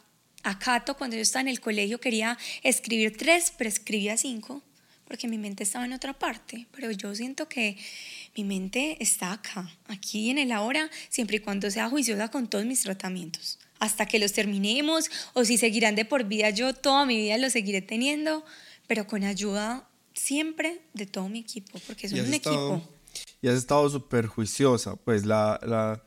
acato. 0.45 0.97
Cuando 0.97 1.17
yo 1.17 1.23
estaba 1.23 1.43
en 1.43 1.49
el 1.49 1.61
colegio 1.61 2.01
quería 2.01 2.39
escribir 2.63 3.17
tres, 3.17 3.53
pero 3.57 3.69
escribía 3.69 4.17
cinco, 4.17 4.63
porque 5.07 5.29
mi 5.29 5.39
mente 5.39 5.65
estaba 5.65 5.85
en 5.85 5.93
otra 5.93 6.13
parte. 6.13 6.67
Pero 6.73 6.91
yo 6.93 7.15
siento 7.15 7.49
que 7.49 7.77
mi 8.37 8.45
mente 8.45 8.97
está 9.01 9.33
acá, 9.33 9.71
aquí 9.89 10.31
en 10.31 10.39
el 10.39 10.53
ahora, 10.53 10.89
siempre 11.09 11.39
y 11.39 11.41
cuando 11.41 11.71
sea 11.71 11.89
juiciosa 11.89 12.31
con 12.31 12.49
todos 12.49 12.65
mis 12.65 12.83
tratamientos. 12.83 13.59
Hasta 13.79 14.07
que 14.07 14.19
los 14.19 14.33
terminemos, 14.33 15.11
o 15.35 15.45
si 15.45 15.59
seguirán 15.59 15.97
de 15.97 16.05
por 16.05 16.25
vida, 16.25 16.51
yo 16.51 16.73
toda 16.73 17.05
mi 17.05 17.17
vida 17.17 17.37
los 17.37 17.53
seguiré 17.53 17.83
teniendo 17.83 18.45
pero 18.87 19.07
con 19.07 19.25
ayuda 19.25 19.89
siempre 20.15 20.83
de 20.95 21.07
todo 21.07 21.29
mi 21.29 21.41
equipo, 21.41 21.79
porque 21.87 22.07
es 22.07 22.13
un 22.13 22.33
equipo. 22.33 22.83
Y 23.43 23.49
has 23.49 23.55
estado 23.55 23.89
súper 23.89 24.27
juiciosa, 24.27 24.97
pues 24.97 25.25
la, 25.25 25.61
la, 25.63 26.03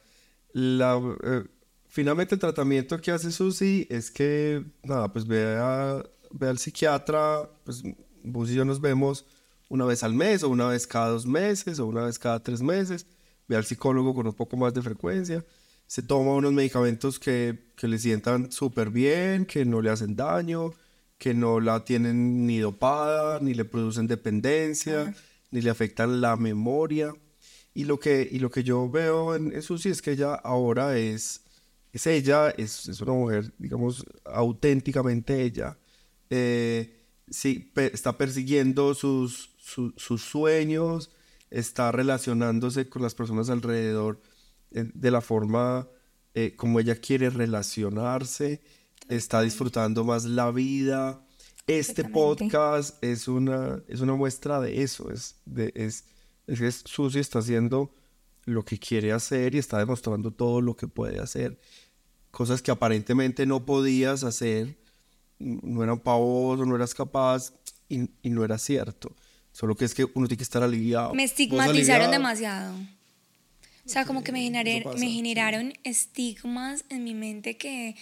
la 0.53 1.17
eh, 1.23 1.43
finalmente 1.87 2.35
el 2.35 2.41
tratamiento 2.41 2.99
que 2.99 3.11
hace 3.11 3.31
Susi 3.31 3.87
es 3.89 4.11
que, 4.11 4.63
nada, 4.83 5.11
pues 5.11 5.25
ve, 5.27 5.57
a, 5.57 6.03
ve 6.31 6.47
al 6.47 6.57
psiquiatra, 6.57 7.49
pues 7.63 7.83
vos 8.23 8.49
y 8.49 8.55
yo 8.55 8.65
nos 8.65 8.81
vemos 8.81 9.25
una 9.69 9.85
vez 9.85 10.03
al 10.03 10.13
mes 10.13 10.43
o 10.43 10.49
una 10.49 10.67
vez 10.67 10.87
cada 10.87 11.09
dos 11.09 11.25
meses 11.25 11.79
o 11.79 11.85
una 11.85 12.03
vez 12.03 12.17
cada 12.17 12.41
tres 12.41 12.61
meses, 12.61 13.05
ve 13.47 13.55
al 13.55 13.65
psicólogo 13.65 14.13
con 14.13 14.27
un 14.27 14.33
poco 14.33 14.57
más 14.57 14.73
de 14.73 14.81
frecuencia, 14.81 15.45
se 15.87 16.03
toma 16.03 16.33
unos 16.33 16.53
medicamentos 16.53 17.19
que, 17.19 17.71
que 17.75 17.87
le 17.87 17.97
sientan 17.97 18.51
súper 18.51 18.89
bien, 18.89 19.45
que 19.45 19.65
no 19.65 19.81
le 19.81 19.89
hacen 19.89 20.15
daño, 20.15 20.73
que 21.19 21.35
no 21.35 21.59
la 21.59 21.85
tienen 21.85 22.47
ni 22.47 22.57
dopada, 22.57 23.39
ni 23.41 23.53
le 23.53 23.65
producen 23.65 24.07
dependencia, 24.07 25.13
ni 25.51 25.61
le 25.61 25.69
afectan 25.69 26.21
la 26.21 26.35
memoria. 26.37 27.13
Y 27.75 27.83
lo 27.83 27.99
que, 27.99 28.27
y 28.31 28.39
lo 28.39 28.49
que 28.49 28.63
yo 28.63 28.89
veo 28.89 29.35
en, 29.35 29.53
en 29.53 29.61
Susi 29.61 29.89
es 29.89 30.01
que 30.01 30.13
ella 30.13 30.33
ahora 30.33 30.97
es, 30.97 31.43
es 31.93 32.07
ella, 32.07 32.49
es, 32.49 32.87
es 32.87 33.01
una 33.01 33.13
mujer, 33.13 33.53
digamos, 33.59 34.05
auténticamente 34.25 35.43
ella. 35.43 35.77
Eh, 36.29 37.05
sí, 37.29 37.71
está 37.75 38.17
persiguiendo 38.17 38.93
sus, 38.95 39.51
sus 39.57 40.23
sueños, 40.23 41.11
está 41.49 41.91
relacionándose 41.91 42.89
con 42.89 43.01
las 43.01 43.13
personas 43.13 43.49
alrededor 43.49 44.21
eh, 44.71 44.89
de 44.93 45.11
la 45.11 45.21
forma 45.21 45.89
eh, 46.33 46.55
como 46.55 46.79
ella 46.79 46.95
quiere 46.95 47.29
relacionarse, 47.29 48.61
está 49.09 49.41
disfrutando 49.41 50.03
más 50.03 50.23
la 50.25 50.51
vida. 50.51 51.21
Este 51.67 52.03
podcast 52.03 53.03
es 53.03 53.27
una, 53.27 53.81
es 53.87 54.01
una 54.01 54.15
muestra 54.15 54.59
de 54.59 54.81
eso, 54.81 55.11
es, 55.11 55.35
de, 55.45 55.71
es, 55.75 56.05
es 56.47 56.83
Susi 56.85 57.19
está 57.19 57.39
haciendo 57.39 57.93
lo 58.45 58.63
que 58.65 58.79
quiere 58.79 59.11
hacer 59.11 59.53
y 59.53 59.59
está 59.59 59.77
demostrando 59.77 60.31
todo 60.31 60.61
lo 60.61 60.75
que 60.75 60.87
puede 60.87 61.19
hacer. 61.19 61.59
Cosas 62.31 62.61
que 62.61 62.71
aparentemente 62.71 63.45
no 63.45 63.65
podías 63.65 64.23
hacer, 64.23 64.77
no 65.37 65.83
eran 65.83 65.99
pavoso, 65.99 66.65
no 66.65 66.75
eras 66.75 66.93
capaz 66.93 67.53
y, 67.87 68.09
y, 68.23 68.29
no 68.29 68.43
era 68.43 68.57
cierto. 68.57 69.15
Solo 69.51 69.75
que 69.75 69.85
es 69.85 69.93
que 69.93 70.05
uno 70.05 70.27
tiene 70.27 70.37
que 70.37 70.43
estar 70.43 70.63
aliviado. 70.63 71.13
Me 71.13 71.23
estigmatizaron 71.23 72.11
demasiado. 72.11 72.75
O 73.85 73.91
sea, 73.91 74.05
como 74.05 74.23
que 74.23 74.31
me, 74.31 74.49
me 74.51 75.09
generaron 75.09 75.73
estigmas 75.83 76.85
en 76.89 77.03
mi 77.03 77.15
mente 77.15 77.57
que 77.57 77.95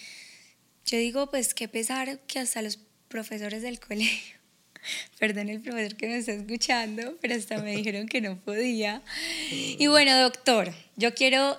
yo 0.88 0.96
digo, 0.96 1.28
pues 1.28 1.52
qué 1.52 1.68
pesar 1.68 2.18
que 2.20 2.38
hasta 2.38 2.62
los 2.62 2.78
profesores 3.08 3.62
del 3.62 3.78
colegio, 3.78 4.36
perdón 5.18 5.50
el 5.50 5.60
profesor 5.60 5.96
que 5.96 6.08
me 6.08 6.16
está 6.16 6.32
escuchando, 6.32 7.14
pero 7.20 7.34
hasta 7.34 7.58
me 7.58 7.76
dijeron 7.76 8.08
que 8.08 8.22
no 8.22 8.40
podía. 8.40 9.02
Y 9.50 9.86
bueno, 9.86 10.18
doctor, 10.18 10.72
yo 10.96 11.14
quiero 11.14 11.58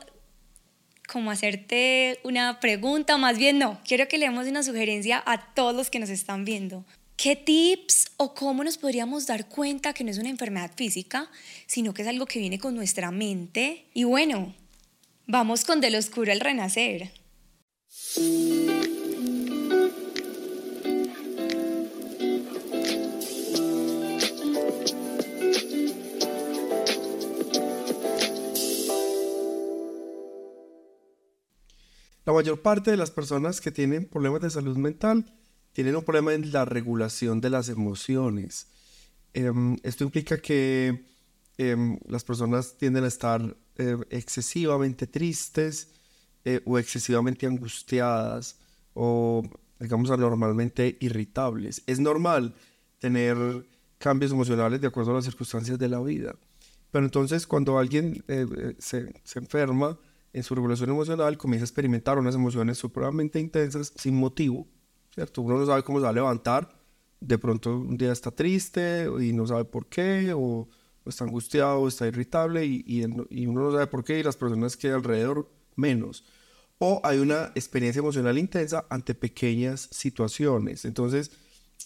como 1.07 1.31
hacerte 1.31 2.19
una 2.23 2.59
pregunta, 2.59 3.17
más 3.17 3.37
bien 3.37 3.59
no, 3.59 3.79
quiero 3.87 4.07
que 4.07 4.17
le 4.17 4.25
demos 4.25 4.47
una 4.47 4.63
sugerencia 4.63 5.21
a 5.25 5.53
todos 5.53 5.75
los 5.75 5.89
que 5.89 5.99
nos 5.99 6.09
están 6.09 6.43
viendo. 6.43 6.85
¿Qué 7.15 7.35
tips 7.35 8.11
o 8.17 8.33
cómo 8.33 8.63
nos 8.63 8.77
podríamos 8.77 9.27
dar 9.27 9.47
cuenta 9.47 9.93
que 9.93 10.03
no 10.03 10.09
es 10.09 10.17
una 10.17 10.29
enfermedad 10.29 10.71
física, 10.75 11.29
sino 11.67 11.93
que 11.93 12.01
es 12.01 12.07
algo 12.07 12.25
que 12.25 12.39
viene 12.39 12.57
con 12.57 12.75
nuestra 12.75 13.11
mente? 13.11 13.85
Y 13.93 14.05
bueno, 14.05 14.55
vamos 15.27 15.65
con 15.65 15.81
del 15.81 15.95
oscuro 15.95 16.31
al 16.31 16.39
renacer. 16.39 17.11
La 32.29 32.33
mayor 32.33 32.61
parte 32.61 32.91
de 32.91 32.97
las 32.97 33.09
personas 33.09 33.59
que 33.59 33.71
tienen 33.71 34.05
problemas 34.05 34.41
de 34.41 34.51
salud 34.51 34.77
mental 34.77 35.25
tienen 35.73 35.95
un 35.95 36.03
problema 36.03 36.31
en 36.35 36.51
la 36.51 36.63
regulación 36.63 37.41
de 37.41 37.49
las 37.49 37.69
emociones. 37.69 38.67
Em, 39.33 39.77
esto 39.81 40.03
implica 40.03 40.37
que 40.37 41.07
em, 41.57 41.97
las 42.07 42.23
personas 42.23 42.77
tienden 42.77 43.03
a 43.03 43.07
estar 43.07 43.57
eh, 43.77 43.97
excesivamente 44.11 45.07
tristes 45.07 45.87
eh, 46.45 46.61
o 46.65 46.77
excesivamente 46.77 47.47
angustiadas 47.47 48.59
o, 48.93 49.41
digamos, 49.79 50.11
anormalmente 50.11 50.99
irritables. 50.99 51.81
Es 51.87 51.99
normal 51.99 52.53
tener 52.99 53.35
cambios 53.97 54.31
emocionales 54.31 54.79
de 54.79 54.85
acuerdo 54.85 55.13
a 55.13 55.15
las 55.15 55.25
circunstancias 55.25 55.79
de 55.79 55.89
la 55.89 55.99
vida. 55.99 56.35
Pero 56.91 57.05
entonces 57.05 57.47
cuando 57.47 57.79
alguien 57.79 58.23
eh, 58.27 58.75
se, 58.77 59.19
se 59.23 59.39
enferma 59.39 59.97
en 60.33 60.43
su 60.43 60.55
regulación 60.55 60.89
emocional, 60.89 61.37
comienza 61.37 61.63
a 61.63 61.67
experimentar 61.67 62.17
unas 62.17 62.35
emociones 62.35 62.77
supremamente 62.77 63.39
intensas 63.39 63.93
sin 63.95 64.15
motivo 64.15 64.67
¿cierto? 65.13 65.41
Uno 65.41 65.57
no 65.57 65.65
sabe 65.65 65.83
cómo 65.83 65.99
se 65.99 66.03
va 66.03 66.09
a 66.09 66.13
levantar, 66.13 66.69
de 67.19 67.37
pronto 67.37 67.77
un 67.77 67.97
día 67.97 68.11
está 68.11 68.31
triste 68.31 69.07
y 69.19 69.33
no 69.33 69.45
sabe 69.45 69.65
por 69.65 69.87
qué, 69.87 70.33
o, 70.35 70.67
está 71.05 71.25
angustiado, 71.25 71.81
o 71.81 71.87
está 71.87 72.07
irritable 72.07 72.65
y, 72.65 72.83
y, 72.87 73.45
uno 73.47 73.63
no 73.63 73.71
sabe 73.71 73.87
por 73.87 74.03
qué 74.03 74.19
y 74.19 74.23
las 74.23 74.37
personas 74.37 74.77
que 74.77 74.87
hay 74.87 74.93
alrededor 74.93 75.49
menos. 75.75 76.23
O 76.77 77.01
hay 77.03 77.19
una 77.19 77.51
experiencia 77.55 77.99
emocional 77.99 78.37
intensa 78.37 78.85
ante 78.89 79.15
pequeñas 79.15 79.89
situaciones. 79.91 80.85
Entonces, 80.85 81.31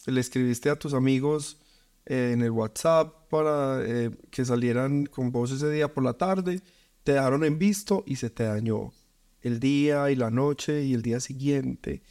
le 0.05 0.19
escribiste 0.19 0.69
a 0.69 0.77
tus 0.77 0.93
amigos 0.93 1.57
eh, 2.05 2.31
en 2.33 2.41
el 2.41 2.51
WhatsApp 2.51 3.27
para 3.29 3.81
eh, 3.83 4.11
que 4.29 4.45
salieran 4.45 5.05
con 5.05 5.31
vos 5.31 5.51
ese 5.51 5.71
día 5.71 5.91
por 5.91 6.03
la 6.03 6.13
tarde, 6.13 6.61
te 7.03 7.13
dejaron 7.13 7.43
en 7.43 7.59
visto 7.59 8.03
y 8.07 8.15
se 8.15 8.29
te 8.29 8.43
dañó 8.43 8.93
el 9.41 9.59
día 9.59 10.09
y 10.09 10.15
la 10.15 10.31
noche 10.31 10.83
y 10.83 10.93
el 10.93 11.01
día 11.01 11.19
siguiente 11.19 12.01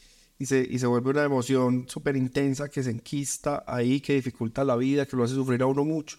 y 0.42 0.46
se, 0.46 0.66
y 0.68 0.80
se 0.80 0.88
vuelve 0.88 1.10
una 1.10 1.22
emoción 1.22 1.86
súper 1.88 2.16
intensa 2.16 2.68
que 2.68 2.82
se 2.82 2.90
enquista 2.90 3.62
ahí, 3.64 4.00
que 4.00 4.14
dificulta 4.14 4.64
la 4.64 4.74
vida, 4.74 5.06
que 5.06 5.16
lo 5.16 5.22
hace 5.22 5.34
sufrir 5.34 5.62
a 5.62 5.66
uno 5.66 5.84
mucho. 5.84 6.18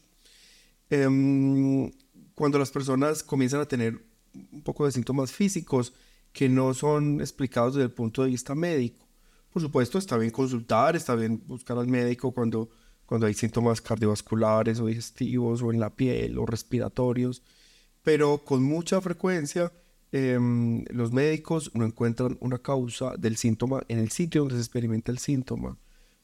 Em, 0.90 1.92
cuando 2.34 2.58
las 2.58 2.72
personas 2.72 3.22
comienzan 3.22 3.60
a 3.60 3.66
tener 3.66 4.02
un 4.34 4.62
poco 4.64 4.86
de 4.86 4.94
síntomas 4.94 5.34
físicos 5.34 5.94
que 6.32 6.48
no 6.48 6.74
son 6.74 7.20
explicados 7.20 7.76
desde 7.76 7.88
el 7.88 7.92
punto 7.92 8.24
de 8.24 8.30
vista 8.30 8.56
médico. 8.56 9.06
Por 9.52 9.62
supuesto, 9.62 9.98
está 9.98 10.18
bien 10.18 10.32
consultar, 10.32 10.96
está 10.96 11.16
bien 11.16 11.44
buscar 11.46 11.78
al 11.78 11.88
médico 11.88 12.32
cuando, 12.32 12.70
cuando 13.06 13.28
hay 13.28 13.34
síntomas 13.34 13.82
cardiovasculares 13.82 14.80
o 14.80 14.86
digestivos 14.86 15.62
o 15.62 15.72
en 15.72 15.82
la 15.82 15.90
piel 15.90 16.38
o 16.38 16.46
respiratorios, 16.46 17.44
pero 18.04 18.40
con 18.40 18.64
mucha 18.64 19.02
frecuencia 19.02 19.72
Em, 20.16 20.86
los 20.92 21.12
médicos 21.12 21.72
no 21.74 21.86
encuentran 21.86 22.38
una 22.40 22.60
causa 22.60 23.16
del 23.18 23.36
síntoma 23.36 23.82
en 23.88 23.98
el 23.98 24.12
sitio 24.12 24.42
donde 24.42 24.54
se 24.54 24.62
experimenta 24.62 25.12
el 25.12 25.18
síntoma. 25.18 25.76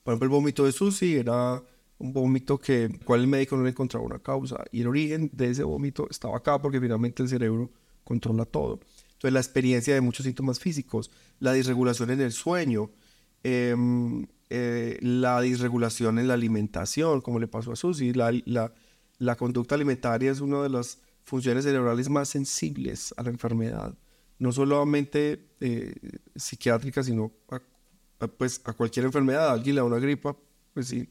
Por 0.03 0.13
ejemplo, 0.13 0.25
el 0.25 0.29
vómito 0.29 0.63
de 0.63 0.71
Susi 0.71 1.15
era 1.15 1.63
un 1.97 2.13
vómito 2.13 2.59
que 2.59 2.99
cual 3.03 3.21
el 3.21 3.27
médico 3.27 3.57
no 3.57 3.63
le 3.63 3.71
encontraba 3.71 4.05
una 4.05 4.19
causa 4.19 4.63
y 4.71 4.81
el 4.81 4.87
origen 4.87 5.31
de 5.33 5.49
ese 5.49 5.63
vómito 5.63 6.07
estaba 6.11 6.37
acá 6.37 6.61
porque 6.61 6.79
finalmente 6.79 7.23
el 7.23 7.29
cerebro 7.29 7.71
controla 8.03 8.45
todo. 8.45 8.79
Entonces 9.13 9.33
la 9.33 9.39
experiencia 9.39 9.95
de 9.95 10.01
muchos 10.01 10.23
síntomas 10.23 10.59
físicos, 10.59 11.09
la 11.39 11.53
disregulación 11.53 12.11
en 12.11 12.21
el 12.21 12.31
sueño, 12.31 12.91
em, 13.41 14.27
eh, 14.51 14.99
la 15.01 15.41
disregulación 15.41 16.19
en 16.19 16.27
la 16.27 16.35
alimentación, 16.35 17.21
como 17.21 17.39
le 17.39 17.47
pasó 17.47 17.71
a 17.71 17.75
Susi, 17.75 18.13
la, 18.13 18.31
la, 18.45 18.71
la 19.17 19.35
conducta 19.35 19.73
alimentaria 19.73 20.31
es 20.31 20.41
una 20.41 20.61
de 20.61 20.69
las 20.69 20.99
funciones 21.23 21.63
cerebrales 21.63 22.09
más 22.09 22.29
sensibles 22.29 23.13
a 23.17 23.23
la 23.23 23.29
enfermedad, 23.29 23.97
no 24.39 24.51
solamente 24.51 25.49
eh, 25.59 25.93
psiquiátrica, 26.35 27.03
sino 27.03 27.31
a, 28.19 28.27
pues, 28.27 28.61
a 28.63 28.73
cualquier 28.73 29.05
enfermedad. 29.05 29.49
A 29.49 29.53
alguien 29.53 29.75
le 29.75 29.81
da 29.81 29.85
una 29.85 29.99
gripa 29.99 30.35
pues, 30.73 30.87
sí, 30.87 31.09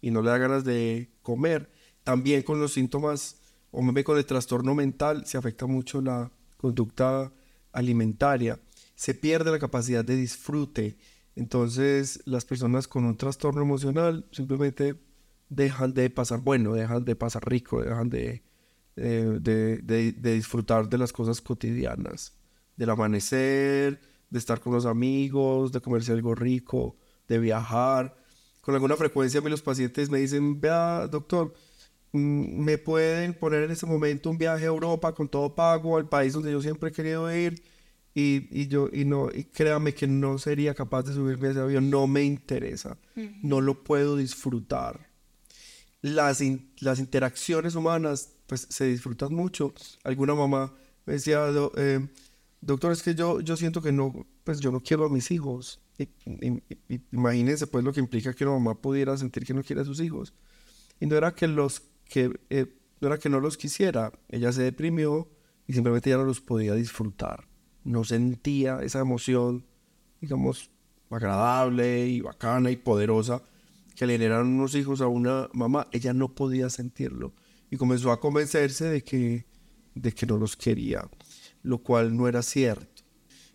y 0.00 0.10
no 0.10 0.22
le 0.22 0.30
da 0.30 0.38
ganas 0.38 0.64
de 0.64 1.10
comer. 1.22 1.70
También 2.04 2.42
con 2.42 2.60
los 2.60 2.72
síntomas, 2.74 3.40
o 3.70 3.82
con 4.04 4.18
el 4.18 4.26
trastorno 4.26 4.74
mental, 4.74 5.26
se 5.26 5.38
afecta 5.38 5.66
mucho 5.66 6.00
la 6.00 6.30
conducta 6.56 7.32
alimentaria. 7.72 8.60
Se 8.94 9.14
pierde 9.14 9.50
la 9.50 9.58
capacidad 9.58 10.04
de 10.04 10.16
disfrute. 10.16 10.96
Entonces, 11.34 12.20
las 12.24 12.44
personas 12.44 12.88
con 12.88 13.04
un 13.04 13.16
trastorno 13.16 13.62
emocional 13.62 14.26
simplemente 14.30 14.94
dejan 15.48 15.92
de 15.94 16.10
pasar 16.10 16.40
bueno, 16.40 16.74
dejan 16.74 17.04
de 17.04 17.16
pasar 17.16 17.48
rico, 17.48 17.82
dejan 17.82 18.08
de 18.08 18.42
eh, 18.96 19.38
de, 19.40 19.78
de, 19.82 20.34
disfrutar 20.34 20.88
de 20.88 20.96
las 20.96 21.12
cosas 21.12 21.42
cotidianas, 21.42 22.34
del 22.76 22.90
amanecer, 22.90 24.00
de 24.30 24.38
estar 24.38 24.58
con 24.60 24.72
los 24.72 24.86
amigos, 24.86 25.70
de 25.70 25.80
comerse 25.80 26.12
algo 26.12 26.34
rico, 26.34 26.96
de 27.28 27.38
viajar. 27.38 28.16
Con 28.62 28.74
alguna 28.74 28.96
frecuencia 28.96 29.40
a 29.40 29.42
mí 29.42 29.50
los 29.50 29.62
pacientes 29.62 30.08
me 30.08 30.18
dicen, 30.18 30.60
vea, 30.60 31.06
doctor, 31.08 31.52
mm, 32.12 32.58
me 32.64 32.78
pueden 32.78 33.34
poner 33.34 33.64
en 33.64 33.70
ese 33.70 33.84
momento 33.84 34.30
un 34.30 34.38
viaje 34.38 34.64
a 34.64 34.68
Europa 34.68 35.14
con 35.14 35.28
todo 35.28 35.54
pago 35.54 35.98
al 35.98 36.08
país 36.08 36.32
donde 36.32 36.52
yo 36.52 36.62
siempre 36.62 36.88
he 36.90 36.92
querido 36.92 37.34
ir 37.34 37.62
y, 38.14 38.48
y 38.50 38.66
yo 38.66 38.88
y 38.90 39.04
no 39.04 39.28
y 39.30 39.44
créame 39.44 39.92
que 39.92 40.06
no 40.06 40.38
sería 40.38 40.74
capaz 40.74 41.02
de 41.02 41.12
subirme 41.12 41.48
a 41.48 41.50
ese 41.50 41.60
avión 41.60 41.90
no 41.90 42.06
me 42.06 42.24
interesa 42.24 42.96
no 43.42 43.60
lo 43.60 43.84
puedo 43.84 44.16
disfrutar 44.16 45.05
las, 46.06 46.42
las 46.80 46.98
interacciones 46.98 47.74
humanas 47.74 48.32
pues 48.46 48.66
se 48.70 48.86
disfrutan 48.86 49.34
mucho. 49.34 49.74
Alguna 50.04 50.34
mamá 50.34 50.72
me 51.04 51.14
decía, 51.14 51.46
eh, 51.76 52.06
doctor, 52.60 52.92
es 52.92 53.02
que 53.02 53.14
yo, 53.14 53.40
yo 53.40 53.56
siento 53.56 53.82
que 53.82 53.92
no, 53.92 54.26
pues 54.44 54.60
yo 54.60 54.70
no 54.70 54.80
quiero 54.80 55.06
a 55.06 55.08
mis 55.08 55.30
hijos. 55.30 55.80
imagínense 57.10 57.66
pues 57.66 57.84
lo 57.84 57.92
que 57.92 58.00
implica 58.00 58.34
que 58.34 58.44
una 58.44 58.54
mamá 58.54 58.80
pudiera 58.80 59.16
sentir 59.16 59.44
que 59.44 59.54
no 59.54 59.62
quiere 59.62 59.82
a 59.82 59.84
sus 59.84 60.00
hijos. 60.00 60.32
Y 61.00 61.06
no 61.06 61.16
era 61.16 61.34
que 61.34 61.48
los 61.48 61.82
que 62.04 62.38
eh, 62.50 62.66
no 63.00 63.08
era 63.08 63.18
que 63.18 63.28
no 63.28 63.40
los 63.40 63.56
quisiera, 63.56 64.12
ella 64.28 64.52
se 64.52 64.62
deprimió 64.62 65.28
y 65.66 65.72
simplemente 65.72 66.10
ya 66.10 66.16
no 66.16 66.24
los 66.24 66.40
podía 66.40 66.74
disfrutar. 66.74 67.48
No 67.84 68.04
sentía 68.04 68.80
esa 68.82 69.00
emoción, 69.00 69.66
digamos, 70.20 70.70
agradable 71.10 72.06
y 72.06 72.20
bacana 72.20 72.70
y 72.70 72.76
poderosa 72.76 73.42
que 73.96 74.06
le 74.06 74.12
generaron 74.12 74.48
unos 74.48 74.74
hijos 74.74 75.00
a 75.00 75.08
una 75.08 75.48
mamá. 75.52 75.88
Ella 75.90 76.12
no 76.12 76.34
podía 76.34 76.70
sentirlo 76.70 77.32
y 77.70 77.76
comenzó 77.76 78.12
a 78.12 78.20
convencerse 78.20 78.84
de 78.84 79.02
que, 79.02 79.46
de 79.94 80.12
que 80.12 80.26
no 80.26 80.36
los 80.36 80.56
quería, 80.56 81.08
lo 81.62 81.78
cual 81.78 82.16
no 82.16 82.28
era 82.28 82.42
cierto. 82.42 83.02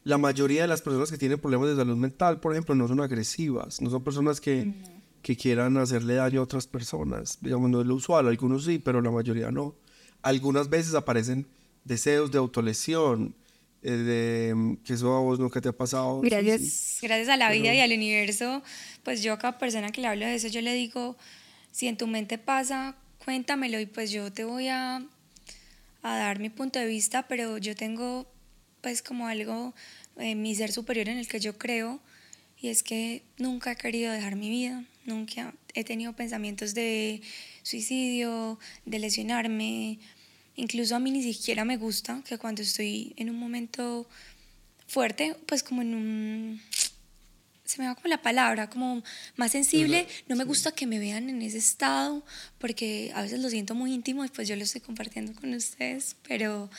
La 0.04 0.18
mayoría 0.18 0.64
de 0.64 0.68
las 0.68 0.82
personas 0.82 1.12
que 1.12 1.18
tienen 1.18 1.40
problemas 1.40 1.70
de 1.70 1.76
salud 1.76 1.96
mental, 1.96 2.40
por 2.40 2.52
ejemplo, 2.52 2.74
no 2.74 2.88
son 2.88 3.00
agresivas, 3.02 3.82
no 3.82 3.92
son 3.92 4.04
personas 4.04 4.42
que, 4.42 4.74
que 5.22 5.38
quieran 5.38 5.78
hacerle 5.78 6.16
daño 6.16 6.40
a 6.42 6.44
otras 6.44 6.66
personas. 6.66 7.38
Digamos, 7.40 7.70
no 7.70 7.82
es 7.82 7.88
lo 7.88 7.96
usual, 7.96 8.28
algunos 8.28 8.66
sí, 8.66 8.80
pero 8.80 9.00
la 9.00 9.12
mayoría 9.12 9.52
no. 9.52 9.76
Algunas 10.24 10.70
veces 10.70 10.96
aparecen 10.96 11.48
deseos 11.84 12.32
de 12.32 12.40
autolesión, 12.40 13.36
eh, 13.84 13.91
de 13.91 14.78
que 14.84 14.94
eso 14.94 15.15
a 15.15 15.20
vos 15.20 15.39
nunca 15.39 15.60
te 15.62 15.70
ha 15.70 15.74
pasado. 15.74 16.22
Gracias, 16.22 17.00
gracias 17.02 17.30
a 17.30 17.38
la 17.38 17.52
vida 17.52 17.74
y 17.74 17.80
al 17.80 17.91
universo, 17.91 18.62
pues 19.04 19.24
yo 19.24 19.34
a 19.34 19.39
cada 19.39 19.58
persona 19.58 19.91
que 19.91 20.02
le 20.02 20.08
hablo 20.08 20.26
de 20.26 20.36
eso, 20.36 20.48
yo 20.48 20.62
le 20.62 20.74
digo, 20.74 21.17
si 21.72 21.88
en 21.88 21.98
tu 21.98 22.08
mente 22.08 22.38
pasa, 22.38 22.96
cuéntamelo 23.24 23.80
y 23.80 23.86
pues 23.86 24.12
yo 24.12 24.32
te 24.32 24.44
voy 24.44 24.67
a, 24.67 25.04
a 26.02 26.17
dar 26.17 26.39
mi 26.39 26.50
punto 26.50 26.80
de 26.80 26.86
vista, 26.86 27.28
pero 27.28 27.58
yo 27.58 27.76
tengo 27.76 28.28
pues 28.82 29.02
como 29.02 29.28
algo 29.28 29.74
en 30.17 30.41
mi 30.41 30.56
ser 30.56 30.72
superior 30.72 31.10
en 31.10 31.17
el 31.17 31.28
que 31.28 31.39
yo 31.39 31.58
creo 31.58 32.00
y 32.62 32.70
es 32.70 32.84
que 32.84 33.24
nunca 33.38 33.72
he 33.72 33.76
querido 33.76 34.12
dejar 34.12 34.36
mi 34.36 34.50
vida, 34.50 34.84
nunca 35.06 35.54
he 35.74 35.84
tenido 35.84 36.13
pensamientos 36.13 36.74
de 36.76 37.22
suicidio, 37.63 38.60
de 38.86 39.00
lesionarme, 39.00 40.00
incluso 40.56 40.96
a 40.96 41.00
mí 41.00 41.12
ni 41.12 41.24
siquiera 41.24 41.66
me 41.66 41.78
gusta 41.78 42.22
que 42.26 42.38
cuando 42.38 42.62
estoy 42.62 43.14
en 43.18 43.30
un 43.30 43.38
momento 43.38 44.08
fuerte, 44.88 45.36
pues 45.46 45.64
como 45.64 45.82
en 45.82 45.96
un 45.96 46.62
se 47.72 47.82
me 47.82 47.88
va 47.88 47.96
como 47.96 48.10
la 48.10 48.22
palabra, 48.22 48.70
como 48.70 49.02
más 49.38 49.54
sensible. 49.54 50.06
No 50.28 50.36
me 50.36 50.44
gusta 50.44 50.74
que 50.74 50.86
me 50.86 51.00
vean 51.00 51.30
en 51.30 51.42
ese 51.42 51.58
estado 51.58 52.24
porque 52.58 53.12
a 53.16 53.22
veces 53.22 53.40
lo 53.40 53.50
siento 53.50 53.76
muy 53.76 53.94
íntimo 53.94 54.26
y 54.26 54.28
pues 54.28 54.48
yo 54.50 54.58
lo 54.58 54.64
estoy 54.64 54.82
compartiendo 54.82 55.34
con 55.40 55.54
ustedes, 55.54 56.18
pero 56.28 56.70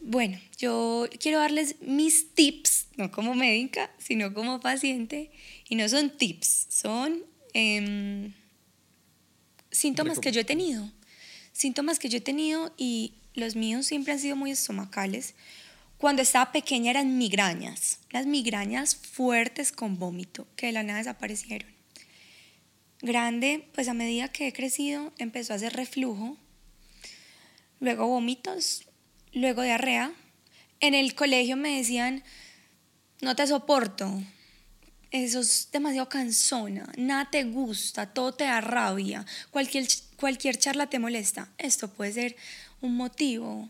bueno, 0.00 0.38
yo 0.58 1.08
quiero 1.18 1.38
darles 1.38 1.76
mis 1.80 2.34
tips, 2.34 2.86
no 2.96 3.10
como 3.10 3.34
médica, 3.34 3.90
sino 3.98 4.32
como 4.32 4.60
paciente, 4.60 5.30
y 5.68 5.74
no 5.74 5.88
son 5.88 6.16
tips, 6.16 6.66
son 6.68 7.22
em, 7.52 8.32
síntomas 9.70 10.20
que 10.20 10.30
yo 10.32 10.40
he 10.40 10.44
tenido, 10.44 10.90
síntomas 11.58 11.98
que 11.98 12.08
yo 12.08 12.18
he 12.18 12.20
tenido 12.20 12.72
y 12.76 13.14
los 13.34 13.56
míos 13.56 13.86
siempre 13.86 14.12
han 14.12 14.20
sido 14.20 14.36
muy 14.36 14.52
estomacales. 14.52 15.34
Cuando 15.98 16.22
estaba 16.22 16.52
pequeña 16.52 16.92
eran 16.92 17.18
migrañas, 17.18 17.98
las 18.10 18.26
migrañas 18.26 18.94
fuertes 18.94 19.72
con 19.72 19.98
vómito, 19.98 20.46
que 20.54 20.66
de 20.66 20.72
la 20.72 20.84
nada 20.84 20.98
desaparecieron. 20.98 21.68
Grande, 23.02 23.68
pues 23.74 23.88
a 23.88 23.94
medida 23.94 24.28
que 24.28 24.46
he 24.46 24.52
crecido 24.52 25.12
empezó 25.18 25.52
a 25.52 25.56
hacer 25.56 25.72
reflujo, 25.72 26.36
luego 27.80 28.06
vómitos, 28.06 28.86
luego 29.32 29.62
diarrea. 29.62 30.12
En 30.78 30.94
el 30.94 31.16
colegio 31.16 31.56
me 31.56 31.76
decían, 31.76 32.22
no 33.20 33.34
te 33.34 33.44
soporto, 33.48 34.22
eso 35.10 35.40
es 35.40 35.68
demasiado 35.72 36.08
cansona, 36.08 36.92
nada 36.96 37.30
te 37.30 37.44
gusta, 37.44 38.12
todo 38.12 38.34
te 38.34 38.44
da 38.44 38.60
rabia, 38.60 39.24
cualquier, 39.50 39.86
cualquier 40.16 40.58
charla 40.58 40.90
te 40.90 40.98
molesta. 40.98 41.50
Esto 41.58 41.88
puede 41.88 42.12
ser 42.12 42.36
un 42.80 42.94
motivo 42.94 43.68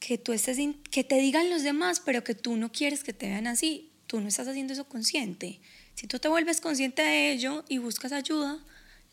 que 0.00 0.18
tú 0.18 0.32
estés 0.32 0.58
que 0.90 1.04
te 1.04 1.18
digan 1.18 1.50
los 1.50 1.62
demás, 1.62 2.00
pero 2.00 2.24
que 2.24 2.34
tú 2.34 2.56
no 2.56 2.72
quieres 2.72 3.04
que 3.04 3.12
te 3.12 3.28
vean 3.28 3.46
así. 3.46 3.90
Tú 4.06 4.20
no 4.20 4.28
estás 4.28 4.46
haciendo 4.46 4.72
eso 4.72 4.88
consciente. 4.88 5.60
Si 5.94 6.06
tú 6.06 6.18
te 6.18 6.28
vuelves 6.28 6.60
consciente 6.60 7.02
de 7.02 7.32
ello 7.32 7.64
y 7.68 7.78
buscas 7.78 8.12
ayuda, 8.12 8.58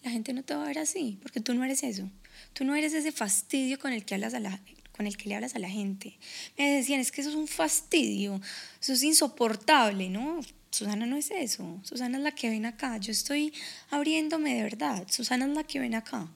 la 0.04 0.12
gente 0.12 0.34
no 0.34 0.44
te 0.44 0.54
va 0.54 0.64
a 0.64 0.68
ver 0.68 0.80
así, 0.80 1.18
porque 1.22 1.40
tú 1.40 1.54
no 1.54 1.64
eres 1.64 1.84
eso. 1.84 2.10
Tú 2.54 2.66
no 2.66 2.76
eres 2.76 2.94
ese 2.94 3.12
fastidio 3.12 3.80
con 3.80 3.94
el 3.94 4.06
que 4.06 4.16
hablas 4.16 4.34
a 4.34 4.40
la, 4.40 4.60
con 4.96 5.08
el 5.08 5.18
que 5.18 5.30
le 5.30 5.36
hablas 5.36 5.56
a 5.56 5.60
la 5.60 5.70
gente. 5.70 6.18
Me 6.58 6.70
decían, 6.72 7.00
es 7.00 7.12
que 7.12 7.22
eso 7.22 7.30
es 7.30 7.36
un 7.36 7.48
fastidio, 7.48 8.42
eso 8.82 8.94
es 8.94 9.04
insoportable, 9.04 10.10
¿no? 10.10 10.42
Susana 10.74 11.06
no 11.06 11.18
es 11.18 11.30
eso, 11.30 11.80
Susana 11.84 12.18
es 12.18 12.24
la 12.24 12.32
que 12.32 12.50
ven 12.50 12.66
acá, 12.66 12.98
yo 12.98 13.12
estoy 13.12 13.54
abriéndome 13.92 14.56
de 14.56 14.64
verdad, 14.64 15.06
Susana 15.08 15.46
es 15.46 15.52
la 15.52 15.64
que 15.64 15.80
ven 15.80 15.94
acá. 15.94 16.28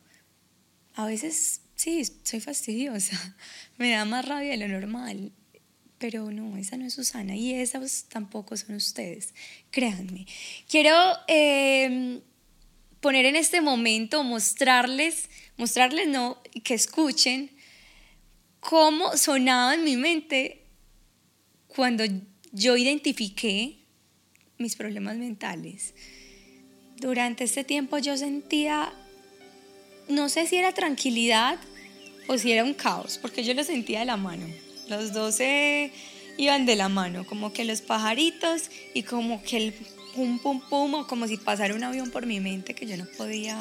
A 0.94 1.08
veces 1.08 1.62
sí, 1.74 2.04
soy 2.24 2.40
fastidiosa, 2.40 3.36
me 3.78 3.90
da 3.90 4.06
más 4.06 4.26
rabia 4.26 4.52
de 4.52 4.58
lo 4.58 4.68
normal, 4.68 5.32
pero 5.98 6.30
no, 6.30 6.56
esa 6.56 6.78
no 6.78 6.86
es 6.86 6.94
Susana. 6.94 7.36
Y 7.36 7.56
esas 7.56 8.06
tampoco 8.10 8.56
son 8.56 8.76
ustedes, 8.76 9.34
créanme. 9.72 10.28
Quiero 10.70 10.96
em, 11.28 12.22
poner 13.02 13.26
en 13.26 13.36
este 13.36 13.60
momento, 13.62 14.24
mostrarles, 14.24 15.32
mostrarles 15.58 16.10
no, 16.10 16.44
que 16.64 16.76
escuchen 16.76 17.50
cómo 18.60 19.18
sonaba 19.18 19.74
en 19.74 19.84
mi 19.84 19.98
mente 19.98 20.64
cuando 21.68 22.04
yo 22.52 22.78
identifiqué 22.78 23.87
mis 24.58 24.76
problemas 24.76 25.18
mentales. 25.18 25.94
Durante 26.98 27.44
este 27.44 27.64
tiempo 27.64 27.98
yo 28.00 28.18
sentía, 28.18 28.92
no 30.10 30.30
sé 30.30 30.48
si 30.48 30.56
era 30.56 30.74
tranquilidad 30.74 31.60
o 32.28 32.38
si 32.38 32.52
era 32.52 32.64
un 32.64 32.74
caos, 32.74 33.20
porque 33.22 33.44
yo 33.44 33.54
lo 33.54 33.64
sentía 33.64 34.00
de 34.00 34.06
la 34.06 34.18
mano. 34.18 34.46
Los 34.90 35.14
dos 35.14 35.38
iban 36.38 36.66
de 36.66 36.76
la 36.76 36.90
mano, 36.90 37.26
como 37.26 37.54
que 37.54 37.66
los 37.66 37.82
pajaritos 37.82 38.70
y 38.94 39.04
como 39.04 39.42
que 39.44 39.58
el 39.58 39.74
pum 40.16 40.40
pum 40.40 40.62
pum, 40.62 40.94
o 40.96 41.08
como 41.08 41.28
si 41.28 41.38
pasara 41.38 41.76
un 41.76 41.84
avión 41.84 42.10
por 42.10 42.26
mi 42.26 42.40
mente 42.40 42.74
que 42.74 42.88
yo 42.88 42.98
no 42.98 43.06
podía 43.18 43.58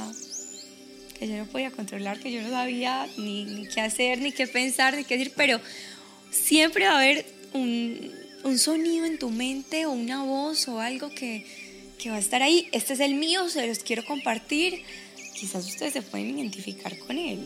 que 1.19 1.29
yo 1.29 1.37
no 1.37 1.47
podía 1.47 1.71
controlar, 1.71 2.19
que 2.21 2.31
yo 2.31 2.43
no 2.43 2.51
sabía 2.51 3.07
ni, 3.17 3.67
qué 3.73 3.81
hacer, 3.81 4.19
ni 4.19 4.33
qué 4.33 4.47
pensar, 4.47 4.95
ni 4.95 5.05
qué 5.05 5.17
decir, 5.17 5.33
pero 5.35 5.59
siempre 6.31 6.87
va 6.87 6.93
a 6.93 6.99
haber 6.99 7.25
un, 7.55 8.13
un 8.47 8.59
sonido 8.59 9.05
en 9.05 9.19
tu 9.19 9.31
mente 9.31 9.87
o 9.87 9.91
una 9.91 10.23
voz 10.23 10.69
o 10.69 10.81
algo 10.81 11.11
que, 11.11 11.45
que 11.99 12.11
va 12.11 12.17
a 12.17 12.21
estar 12.21 12.43
ahí. 12.43 12.69
Este 12.73 12.95
es 12.95 13.01
el 13.01 13.15
mío, 13.15 13.49
se 13.49 13.67
los 13.67 13.81
quiero 13.81 14.05
compartir. 14.05 14.83
Quizás 15.35 15.67
ustedes 15.67 15.93
se 15.93 16.03
pueden 16.03 16.39
identificar 16.39 16.97
con 16.99 17.19
él. 17.19 17.41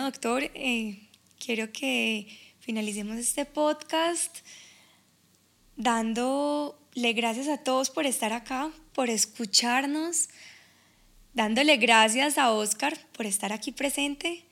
Doctor, 0.00 0.50
eh, 0.54 1.08
quiero 1.38 1.72
que 1.72 2.26
finalicemos 2.60 3.16
este 3.18 3.44
podcast 3.44 4.38
dándole 5.76 7.12
gracias 7.12 7.48
a 7.48 7.58
todos 7.58 7.90
por 7.90 8.06
estar 8.06 8.32
acá, 8.32 8.70
por 8.94 9.10
escucharnos, 9.10 10.28
dándole 11.34 11.76
gracias 11.76 12.38
a 12.38 12.50
Oscar 12.52 12.98
por 13.12 13.26
estar 13.26 13.52
aquí 13.52 13.72
presente, 13.72 14.44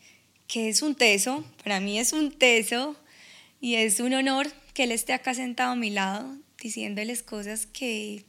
que 0.47 0.69
es 0.69 0.83
un 0.83 0.95
teso, 0.95 1.45
para 1.63 1.81
mí 1.81 1.99
es 1.99 2.13
un 2.13 2.33
teso 2.33 2.97
y 3.61 3.75
es 3.77 4.01
un 4.01 4.15
honor 4.15 4.51
que 4.75 4.85
él 4.85 4.93
esté 4.93 5.13
acá 5.13 5.35
sentado 5.35 5.73
a 5.73 5.77
mi 5.77 5.91
lado 5.91 6.37
diciéndoles 6.61 7.23
cosas 7.23 7.67
que 7.67 8.25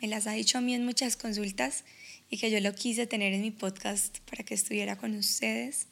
me 0.00 0.08
las 0.08 0.26
ha 0.26 0.32
dicho 0.32 0.58
a 0.58 0.60
mí 0.60 0.74
en 0.74 0.84
muchas 0.84 1.16
consultas 1.16 1.84
y 2.30 2.38
que 2.38 2.50
yo 2.50 2.60
lo 2.60 2.74
quise 2.74 3.06
tener 3.06 3.32
en 3.32 3.42
mi 3.42 3.50
podcast 3.50 4.18
para 4.20 4.44
que 4.44 4.54
estuviera 4.54 4.96
con 4.96 5.16
ustedes. 5.16 5.88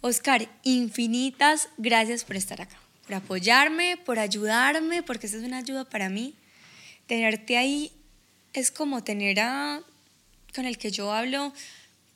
Oscar, 0.00 0.48
infinitas 0.62 1.68
gracias 1.76 2.24
por 2.24 2.36
estar 2.36 2.60
acá, 2.60 2.78
por 3.04 3.14
apoyarme, 3.14 3.96
por 4.04 4.18
ayudarme, 4.18 5.02
porque 5.02 5.26
esa 5.26 5.38
es 5.38 5.44
una 5.44 5.58
ayuda 5.58 5.84
para 5.84 6.08
mí. 6.08 6.34
Tenerte 7.06 7.56
ahí 7.56 7.90
es 8.52 8.70
como 8.70 9.02
tener 9.02 9.40
a 9.40 9.82
con 10.54 10.64
el 10.64 10.78
que 10.78 10.90
yo 10.90 11.12
hablo 11.12 11.52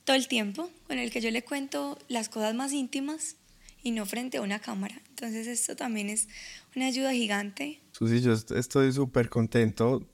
todo 0.04 0.16
el 0.16 0.28
tiempo, 0.28 0.70
con 0.86 0.98
el 0.98 1.10
que 1.10 1.20
yo 1.20 1.30
le 1.30 1.42
cuento 1.42 1.98
las 2.08 2.28
cosas 2.28 2.54
más 2.54 2.72
íntimas 2.72 3.36
y 3.82 3.90
no 3.90 4.06
frente 4.06 4.38
a 4.38 4.42
una 4.42 4.60
cámara. 4.60 5.00
Entonces 5.10 5.46
esto 5.46 5.76
también 5.76 6.08
es 6.08 6.28
una 6.74 6.86
ayuda 6.86 7.12
gigante. 7.12 7.80
Susi, 7.92 8.20
yo 8.20 8.32
estoy 8.32 8.92
súper 8.92 9.28
contento, 9.28 10.06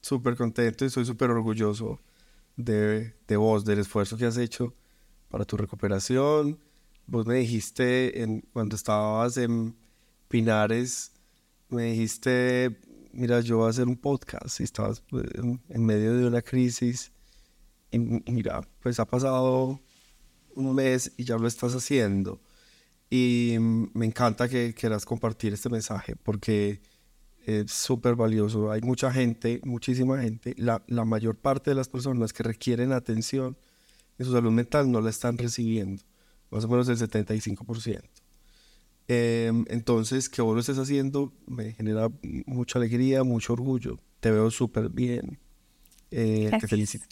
súper 0.00 0.36
contento 0.36 0.84
y 0.84 0.90
soy 0.90 1.04
súper 1.04 1.30
orgulloso 1.30 2.00
de, 2.56 3.14
de, 3.26 3.36
vos, 3.36 3.64
del 3.64 3.78
esfuerzo 3.78 4.16
que 4.16 4.26
has 4.26 4.36
hecho 4.36 4.74
para 5.28 5.44
tu 5.44 5.56
recuperación. 5.56 6.58
Vos 7.08 7.26
me 7.26 7.36
dijiste 7.36 8.22
en, 8.22 8.42
cuando 8.52 8.76
estabas 8.76 9.38
en 9.38 9.74
Pinares, 10.28 11.12
me 11.70 11.84
dijiste, 11.84 12.78
mira, 13.12 13.40
yo 13.40 13.56
voy 13.56 13.66
a 13.66 13.70
hacer 13.70 13.88
un 13.88 13.96
podcast 13.96 14.60
y 14.60 14.64
estabas 14.64 15.00
pues, 15.08 15.24
en, 15.34 15.84
medio 15.84 16.14
de 16.16 16.26
una 16.26 16.42
crisis. 16.42 17.10
y 17.90 17.98
mira, 17.98 18.60
pues 18.80 19.00
ha 19.00 19.06
pasado 19.06 19.80
un 20.54 20.74
mes 20.74 21.12
y 21.16 21.24
ya 21.24 21.38
lo 21.38 21.48
estás 21.48 21.74
haciendo. 21.74 22.40
Y 23.10 23.56
me 23.58 24.04
encanta 24.04 24.48
que 24.48 24.74
quieras 24.74 25.06
compartir 25.06 25.54
este 25.54 25.70
mensaje 25.70 26.14
porque 26.14 26.82
es 27.46 27.72
súper 27.72 28.16
valioso. 28.16 28.70
Hay 28.70 28.82
mucha 28.82 29.10
gente, 29.10 29.62
muchísima 29.64 30.20
gente, 30.20 30.54
la, 30.58 30.82
la, 30.88 31.06
mayor 31.06 31.36
parte 31.36 31.70
de 31.70 31.74
las 31.74 31.88
personas 31.88 32.34
que 32.34 32.42
requieren 32.42 32.92
atención 32.92 33.56
en 34.18 34.26
su 34.26 34.32
salud 34.32 34.52
mental 34.52 34.92
no 34.92 35.00
la 35.00 35.08
están 35.08 35.38
recibiendo, 35.38 36.02
más 36.50 36.64
o 36.64 36.68
menos 36.68 36.88
el 36.88 36.96
75%. 36.96 38.02
Em, 39.08 39.64
entonces, 39.68 40.28
que 40.28 40.42
vos 40.42 40.54
lo 40.54 40.60
estés 40.60 40.78
haciendo 40.78 41.32
me 41.46 41.72
genera 41.72 42.10
mucha 42.46 42.78
alegría, 42.78 43.24
mucho 43.24 43.54
orgullo. 43.54 43.98
Te 44.20 44.30
veo 44.30 44.50
súper 44.50 44.90
bien. 44.90 45.38
Eh, 46.10 46.50
te 46.60 46.68
felicito. 46.68 47.06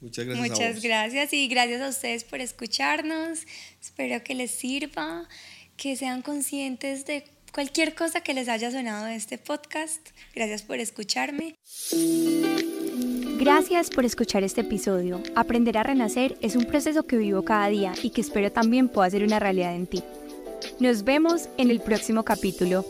Muchas 0.00 0.26
gracias. 0.26 0.48
Muchas 0.48 0.82
gracias 0.82 1.32
y 1.32 1.48
gracias 1.48 1.82
a 1.82 1.88
ustedes 1.88 2.24
por 2.24 2.40
escucharnos. 2.40 3.40
Espero 3.80 4.22
que 4.22 4.34
les 4.34 4.50
sirva, 4.50 5.28
que 5.76 5.96
sean 5.96 6.22
conscientes 6.22 7.06
de 7.06 7.24
cualquier 7.52 7.94
cosa 7.94 8.20
que 8.20 8.34
les 8.34 8.48
haya 8.48 8.70
sonado 8.70 9.06
de 9.06 9.16
este 9.16 9.38
podcast. 9.38 10.08
Gracias 10.34 10.62
por 10.62 10.78
escucharme. 10.78 11.54
Gracias 13.38 13.90
por 13.90 14.06
escuchar 14.06 14.44
este 14.44 14.62
episodio. 14.62 15.20
Aprender 15.34 15.76
a 15.76 15.82
renacer 15.82 16.38
es 16.40 16.56
un 16.56 16.64
proceso 16.64 17.02
que 17.02 17.18
vivo 17.18 17.42
cada 17.42 17.68
día 17.68 17.92
y 18.02 18.08
que 18.08 18.22
espero 18.22 18.50
también 18.50 18.88
pueda 18.88 19.10
ser 19.10 19.22
una 19.24 19.38
realidad 19.38 19.74
en 19.74 19.86
ti. 19.86 20.02
Nos 20.80 21.04
vemos 21.04 21.50
en 21.58 21.70
el 21.70 21.80
próximo 21.80 22.24
capítulo. 22.24 22.86